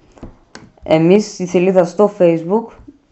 Εμείς 0.82 1.32
στη 1.32 1.46
σελίδα 1.46 1.84
στο 1.84 2.12
facebook, 2.18 2.66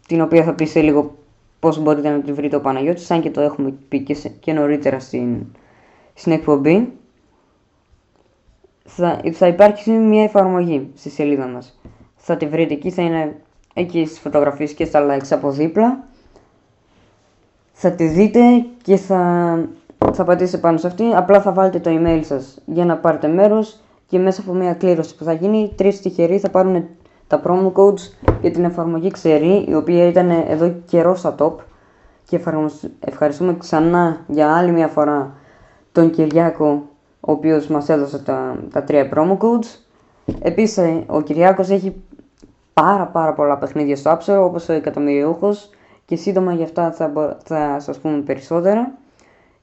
την 0.07 0.21
οποία 0.21 0.45
θα 0.45 0.55
πεις 0.55 0.71
σε 0.71 0.81
λίγο 0.81 1.17
πώς 1.61 1.79
μπορείτε 1.79 2.11
να 2.11 2.21
τη 2.21 2.33
βρείτε 2.33 2.57
ο 2.57 2.61
Παναγιώτης, 2.61 3.05
σαν 3.07 3.21
και 3.21 3.31
το 3.31 3.41
έχουμε 3.41 3.75
πει 3.89 4.03
και, 4.03 4.15
σε- 4.15 4.29
και 4.29 4.53
νωρίτερα 4.53 4.99
στην, 5.01 5.47
στην 6.19 6.33
εκπομπή, 6.33 6.93
θα, 8.85 9.21
θα 9.33 9.47
υπάρξει 9.47 9.91
μια 9.91 10.23
εφαρμογή 10.23 10.91
στη 10.95 11.11
σελίδα 11.11 11.47
μας. 11.47 11.79
Θα 12.17 12.37
τη 12.37 12.47
βρείτε 12.47 12.75
εκεί, 12.75 12.91
θα 12.91 13.03
είναι 13.03 13.37
εκεί 13.75 14.07
στις 14.07 14.19
φωτογραφίες 14.19 14.73
και 14.73 14.85
στα 14.85 15.07
likes 15.09 15.29
από 15.31 15.51
δίπλα. 15.51 16.05
Θα 17.73 17.91
τη 17.91 18.07
δείτε 18.07 18.41
και 18.83 18.97
θα, 18.97 19.19
θα 20.13 20.25
πατήσετε 20.25 20.59
πάνω 20.59 20.79
σε 20.79 20.87
αυτή. 20.87 21.05
Απλά 21.15 21.41
θα 21.41 21.53
βάλετε 21.53 21.79
το 21.79 21.91
email 21.93 22.21
σας 22.25 22.59
για 22.65 22.85
να 22.85 22.97
πάρετε 22.97 23.29
μέρος 23.29 23.81
και 24.07 24.19
μέσα 24.19 24.41
από 24.41 24.53
μια 24.53 24.75
κλήρωση 24.75 25.17
που 25.17 25.25
θα 25.25 25.33
γίνει, 25.33 25.73
τρεις 25.77 26.01
τυχεροί 26.01 26.39
θα 26.39 26.51
πάρουν 26.51 26.85
τα 27.27 27.41
promo 27.45 27.73
codes 27.73 28.31
για 28.41 28.51
την 28.51 28.65
εφαρμογή 28.65 29.11
Ξερή, 29.11 29.65
η 29.69 29.75
οποία 29.75 30.07
ήταν 30.07 30.31
εδώ 30.31 30.75
καιρός 30.87 31.19
στα 31.19 31.35
top. 31.39 31.55
Και 32.25 32.37
ευχαριστούμε- 32.37 32.95
ευχαριστούμε 33.01 33.57
ξανά 33.59 34.25
για 34.27 34.57
άλλη 34.57 34.71
μια 34.73 34.89
φορά 34.89 35.38
τον 35.93 36.11
Κυριάκο, 36.11 36.83
ο 37.21 37.33
οποίος 37.33 37.67
μας 37.67 37.89
έδωσε 37.89 38.19
τα, 38.19 38.57
τα 38.73 38.83
τρία 38.83 39.09
promo 39.15 39.37
codes. 39.39 39.79
Επίσης, 40.41 40.77
ε, 40.77 41.05
ο 41.07 41.21
Κυριάκος 41.21 41.71
έχει 41.71 42.03
πάρα 42.75 43.07
πάρα 43.07 43.33
πολλά 43.33 43.59
παιχνίδια 43.59 43.97
στο 43.97 44.11
App 44.11 44.19
Store, 44.25 44.45
όπως 44.45 44.69
ο 44.69 44.73
Εκατομμυριούχος 44.73 45.71
και 46.05 46.17
σύντομα 46.17 46.53
γι' 46.53 46.63
αυτά 46.63 46.93
θα, 46.93 47.09
μπο- 47.09 47.37
θα 47.45 47.79
σας 47.81 47.99
πούμε 47.99 48.19
περισσότερα. 48.21 48.93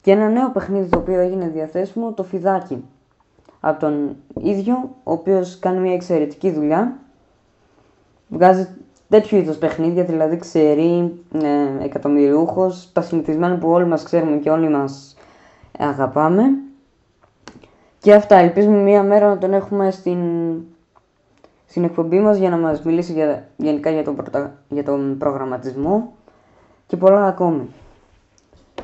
Και 0.02 0.12
ένα 0.12 0.30
νέο 0.30 0.50
παιχνίδι 0.50 0.90
το 0.90 0.98
οποίο 0.98 1.20
έγινε 1.20 1.48
διαθέσιμο, 1.48 2.12
το 2.12 2.24
Φιδάκι. 2.24 2.84
Από 3.60 3.80
τον 3.80 4.16
ίδιο, 4.42 4.90
ο 5.04 5.12
οποίος 5.12 5.60
κάνει 5.60 5.80
μια 5.80 5.94
εξαιρετική 5.94 6.52
δουλειά. 6.52 6.98
Βγάζει 8.28 8.68
τέτοιου 9.10 9.38
είδους 9.38 9.58
παιχνίδια, 9.58 10.04
δηλαδή 10.04 10.38
ξέρει, 10.38 11.20
ε, 11.34 11.84
εκατομμυριούχος, 11.84 12.90
τα 12.94 13.02
συνηθισμένα 13.02 13.58
που 13.58 13.70
όλοι 13.70 13.86
μας 13.86 14.04
ξέρουμε 14.04 14.38
και 14.38 14.50
όλοι 14.50 14.70
μας 14.70 15.14
αγαπάμε. 15.78 16.44
Και 18.00 18.14
αυτά, 18.14 18.36
ελπίζουμε 18.36 18.78
μία 18.78 19.04
μέρα 19.04 19.28
να 19.28 19.38
τον 19.38 19.54
έχουμε 19.54 19.92
στην, 19.92 20.20
στην 21.66 21.84
εκπομπή 21.84 22.20
μας 22.20 22.38
για 22.38 22.50
να 22.50 22.58
μας 22.58 22.82
μιλήσει 22.84 23.14
για, 23.14 23.48
γενικά 23.58 23.90
για 23.90 24.04
τον, 24.04 24.16
πρωτα- 24.16 24.54
για 24.70 24.84
τον 24.84 25.18
προγραμματισμό 25.18 26.14
και 26.88 26.98
πολλά 26.98 27.26
ακόμη. 27.26 27.68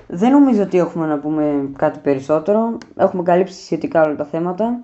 Δεν 0.08 0.32
νομίζω 0.32 0.64
ότι 0.64 0.78
έχουμε 0.78 1.06
να 1.08 1.20
πούμε 1.20 1.70
κάτι 1.78 2.00
περισσότερο. 2.00 2.78
Έχουμε 2.96 3.24
καλύψει 3.24 3.64
σχετικά 3.64 4.04
όλα 4.04 4.16
τα 4.16 4.26
θέματα. 4.26 4.80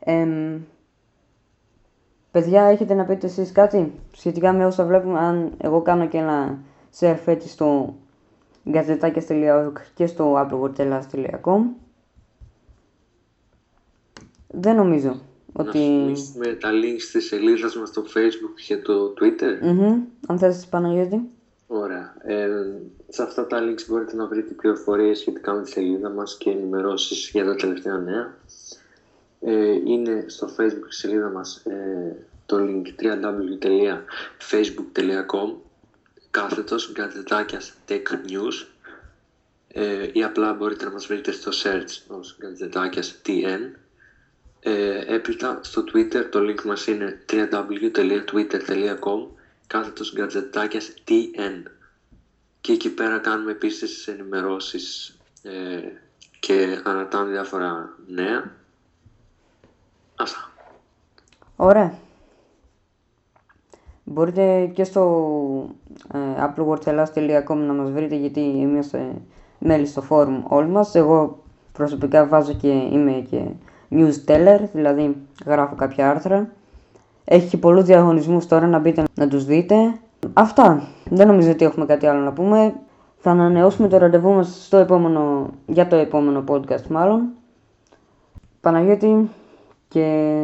Εμ, 0.00 0.58
παιδιά, 2.30 2.62
έχετε 2.64 2.94
να 2.94 3.04
πείτε 3.04 3.26
εσείς 3.26 3.52
κάτι 3.52 3.92
σχετικά 4.12 4.52
με 4.52 4.66
όσα 4.66 4.84
βλέπουμε, 4.84 5.18
αν 5.18 5.52
εγώ 5.58 5.80
κάνω 5.80 6.06
και 6.06 6.18
ένα 6.18 6.58
share 7.00 7.16
φέτη 7.24 7.48
στο 7.48 7.94
γκαζετάκια.org 8.68 9.72
και 9.94 10.06
στο 10.06 10.34
applewortelas.com 10.36 11.62
Δεν 14.48 14.76
νομίζω 14.76 15.20
Να 15.52 15.64
ότι... 15.64 15.78
θυμίσουμε 15.78 16.46
τα 16.46 16.70
links 16.70 17.02
της 17.12 17.26
σελίδας 17.26 17.76
μας 17.76 17.88
στο 17.88 18.02
facebook 18.02 18.54
και 18.66 18.76
το 18.76 19.14
twitter. 19.20 19.58
Μμμ. 19.62 20.02
Αν 20.26 20.38
θες 20.38 20.66
Παναγιώτη. 20.66 21.28
Ωραία. 21.66 22.14
Ε, 22.22 22.48
σε 23.08 23.22
αυτά 23.22 23.46
τα 23.46 23.58
links 23.60 23.84
μπορείτε 23.88 24.16
να 24.16 24.26
βρείτε 24.26 24.54
πληροφορίες 24.54 25.18
σχετικά 25.18 25.52
με 25.52 25.62
τη 25.62 25.70
σελίδα 25.70 26.10
μας 26.10 26.36
και 26.36 26.50
ενημερώσεις 26.50 27.30
για 27.32 27.44
τα 27.44 27.54
τελευταία 27.54 27.98
νέα. 27.98 28.34
Ε, 29.40 29.72
είναι 29.84 30.24
στο 30.26 30.48
facebook 30.58 30.88
η 30.88 30.92
σελίδα 30.94 31.28
μας 31.28 31.56
ε, 31.56 32.16
το 32.46 32.56
link 32.60 32.84
www.facebook.com 33.02 35.54
κάθετος 36.30 36.92
γκατζετάκιας 36.92 37.72
tech 37.88 38.02
news 38.28 38.66
ε, 39.68 40.10
ή 40.12 40.24
απλά 40.24 40.52
μπορείτε 40.52 40.84
να 40.84 40.90
μας 40.90 41.06
βρείτε 41.06 41.32
στο 41.32 41.50
search 41.62 41.98
ως 42.06 42.36
γκατζετάκιας 42.40 43.20
tn 43.26 43.60
ε, 44.60 45.14
έπειτα 45.14 45.60
στο 45.62 45.84
Twitter 45.92 46.28
το 46.30 46.40
link 46.40 46.62
μας 46.62 46.86
είναι 46.86 47.24
www.twitter.com 47.32 49.26
κάθετος 49.66 50.12
γκατζετάκιας 50.14 50.94
TN 51.08 51.62
και 52.60 52.72
εκεί 52.72 52.90
πέρα 52.90 53.18
κάνουμε 53.18 53.50
επίσης 53.50 54.08
ενημερώσεις 54.08 55.16
ε, 55.42 55.80
και 56.40 56.80
ανατάμε 56.84 57.30
διάφορα 57.30 57.96
νέα. 58.06 58.54
Αυτά. 60.16 60.50
Ωραία. 61.56 61.98
Μπορείτε 64.04 64.70
και 64.74 64.84
στο 64.84 65.74
ε, 66.14 66.18
applewordshellas.com 66.18 67.56
να 67.56 67.72
μας 67.72 67.90
βρείτε 67.90 68.14
γιατί 68.14 68.40
είμαστε 68.40 69.12
μέλη 69.58 69.86
στο 69.86 70.02
forum 70.08 70.40
όλοι 70.48 70.68
μας. 70.68 70.94
Εγώ 70.94 71.38
προσωπικά 71.72 72.26
βάζω 72.26 72.52
και 72.52 72.68
είμαι 72.68 73.12
και 73.30 73.42
newsteller, 73.90 74.58
δηλαδή 74.72 75.16
γράφω 75.46 75.74
κάποια 75.74 76.10
άρθρα. 76.10 76.50
Έχει 77.24 77.48
και 77.48 77.56
πολλούς 77.56 77.84
διαγωνισμούς 77.84 78.46
τώρα 78.46 78.66
να 78.66 78.78
μπείτε 78.78 79.04
να 79.14 79.28
τους 79.28 79.44
δείτε. 79.44 79.74
Αυτά. 80.32 80.88
Δεν 81.10 81.26
νομίζω 81.26 81.50
ότι 81.50 81.64
έχουμε 81.64 81.86
κάτι 81.86 82.06
άλλο 82.06 82.20
να 82.20 82.32
πούμε. 82.32 82.74
Θα 83.16 83.30
ανανεώσουμε 83.30 83.88
το 83.88 83.98
ραντεβού 83.98 84.32
μας 84.32 84.64
στο 84.64 84.76
επόμενο, 84.76 85.50
για 85.66 85.86
το 85.86 85.96
επόμενο 85.96 86.44
podcast 86.48 86.86
μάλλον. 86.88 87.28
Παναγιώτη 88.60 89.28
και 89.88 90.34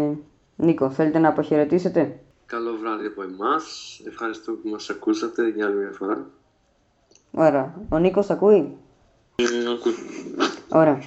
Νίκο, 0.56 0.90
θέλετε 0.90 1.18
να 1.18 1.28
αποχαιρετήσετε; 1.28 2.18
Καλό 2.46 2.76
βράδυ 2.76 3.06
από 3.06 3.22
εμάς. 3.22 4.00
Ευχαριστώ 4.06 4.52
που 4.52 4.68
μας 4.68 4.90
ακούσατε 4.90 5.48
για 5.48 5.66
άλλη 5.66 5.76
μια 5.76 5.92
φορά. 5.98 6.26
Ωραία. 7.30 7.74
Ο 7.88 7.98
Νίκος 7.98 8.30
ακούει; 8.30 8.76
Ε, 9.34 9.44
ακού. 9.70 9.90
Ωραία. 10.68 10.98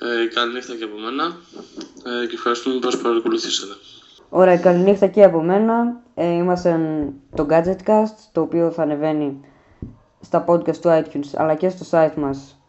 Ε, 0.00 0.26
καλή 0.34 0.52
νύχτα 0.52 0.74
και 0.74 0.84
από 0.84 0.98
μένα 0.98 1.36
ε, 2.22 2.26
και 2.26 2.34
ευχαριστούμε 2.34 2.78
που 2.78 2.84
μας 2.84 3.00
παρακολουθήσατε. 3.00 3.72
Ωραία, 4.28 4.58
καληνύχτα 4.58 5.06
και 5.06 5.24
από 5.24 5.42
μένα. 5.42 6.00
Ε, 6.14 6.26
είμαστε 6.26 6.80
το 7.34 7.46
Gadgetcast, 7.50 8.16
το 8.32 8.40
οποίο 8.40 8.70
θα 8.70 8.82
ανεβαίνει 8.82 9.40
στα 10.20 10.44
podcast 10.48 10.76
του 10.76 10.88
iTunes, 10.88 11.30
αλλά 11.34 11.54
και 11.54 11.68
στο 11.68 11.86
site 11.90 12.14
μας 12.16 12.60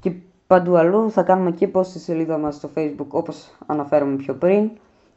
και 0.00 0.12
παντού 0.46 0.76
αλλού. 0.76 1.10
Θα 1.10 1.22
κάνουμε 1.22 1.50
και 1.52 1.68
post 1.72 1.84
στη 1.86 1.98
σελίδα 1.98 2.38
μας 2.38 2.54
στο 2.54 2.70
Facebook, 2.74 3.08
όπως 3.08 3.50
αναφέραμε 3.66 4.16
πιο 4.16 4.34
πριν. 4.34 4.70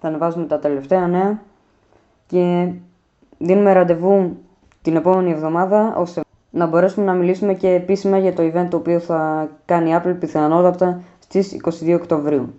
Θα 0.04 0.12
ανεβάζουμε 0.12 0.46
τα 0.46 0.60
τελευταία 0.60 1.08
νέα 1.08 1.42
και 2.28 2.72
δίνουμε 3.38 3.74
ραντεβού 3.74 4.38
την 4.82 4.96
επόμενη 4.96 5.32
εβδομάδα, 5.32 5.96
ώστε 5.96 6.22
να 6.50 6.66
μπορέσουμε 6.66 7.06
να 7.06 7.14
μιλήσουμε 7.14 7.54
και 7.54 7.70
επίσημα 7.70 8.18
για 8.18 8.34
το 8.34 8.44
event 8.44 8.68
το 8.70 8.78
οποίο 8.78 9.00
θα 9.00 9.50
κάνει 9.66 9.90
η 9.90 10.02
Apple 10.04 10.16
πιθανότατα 10.20 11.02
στις 11.20 11.58
22 11.64 11.98
Οκτωβρίου. 12.00 12.54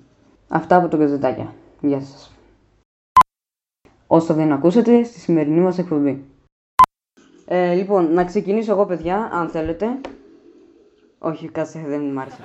Αυτά 0.48 0.76
από 0.76 0.88
το 0.88 0.96
Γκαζετάκια. 0.96 1.52
Γεια 1.80 2.00
σας. 2.00 2.33
Όσο 4.07 4.35
δεν 4.35 4.52
ακούσατε 4.52 5.02
στη 5.02 5.18
σημερινή 5.18 5.61
μας 5.61 5.78
εκπομπή. 5.78 6.24
Ε, 7.46 7.74
λοιπόν, 7.74 8.12
να 8.12 8.24
ξεκινήσω 8.24 8.72
εγώ 8.72 8.87
παιδιά, 8.87 9.30
αν 9.33 9.48
θέλετε. 9.48 9.87
Όχι, 11.18 11.48
κάτσε, 11.48 11.85
δεν 11.87 12.00
μ' 12.00 12.18
άρεσε. 12.18 12.38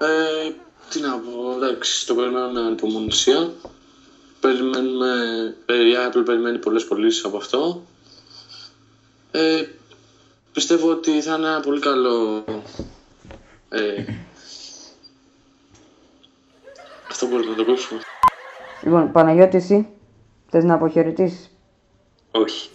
Ε, 0.00 0.68
τι 0.90 1.00
να 1.00 1.18
πω, 1.18 1.52
εντάξει, 1.56 2.06
το 2.06 2.14
περιμένω 2.14 2.50
με 2.50 2.60
ανυπομονησία. 2.60 3.52
Περιμένουμε, 4.40 5.08
ε, 5.66 5.88
η 5.88 5.92
Apple 6.06 6.22
περιμένει 6.24 6.58
πολλές 6.58 6.84
πωλήσεις 6.84 7.24
από 7.24 7.36
αυτό. 7.36 7.82
Ε, 9.30 9.64
πιστεύω 10.52 10.90
ότι 10.90 11.22
θα 11.22 11.36
είναι 11.36 11.46
ένα 11.46 11.60
πολύ 11.60 11.80
καλό... 11.80 12.44
Ε, 13.68 14.04
αυτό 17.10 17.26
μπορούμε 17.26 17.50
να 17.50 17.56
το 17.56 17.64
κόψουμε. 17.64 18.00
Λοιπόν, 18.82 19.12
Παναγιώτη, 19.12 19.56
εσύ 19.56 19.88
θες 20.50 20.64
να 20.64 20.74
αποχαιρετήσεις; 20.74 21.50
Όχι. 22.30 22.68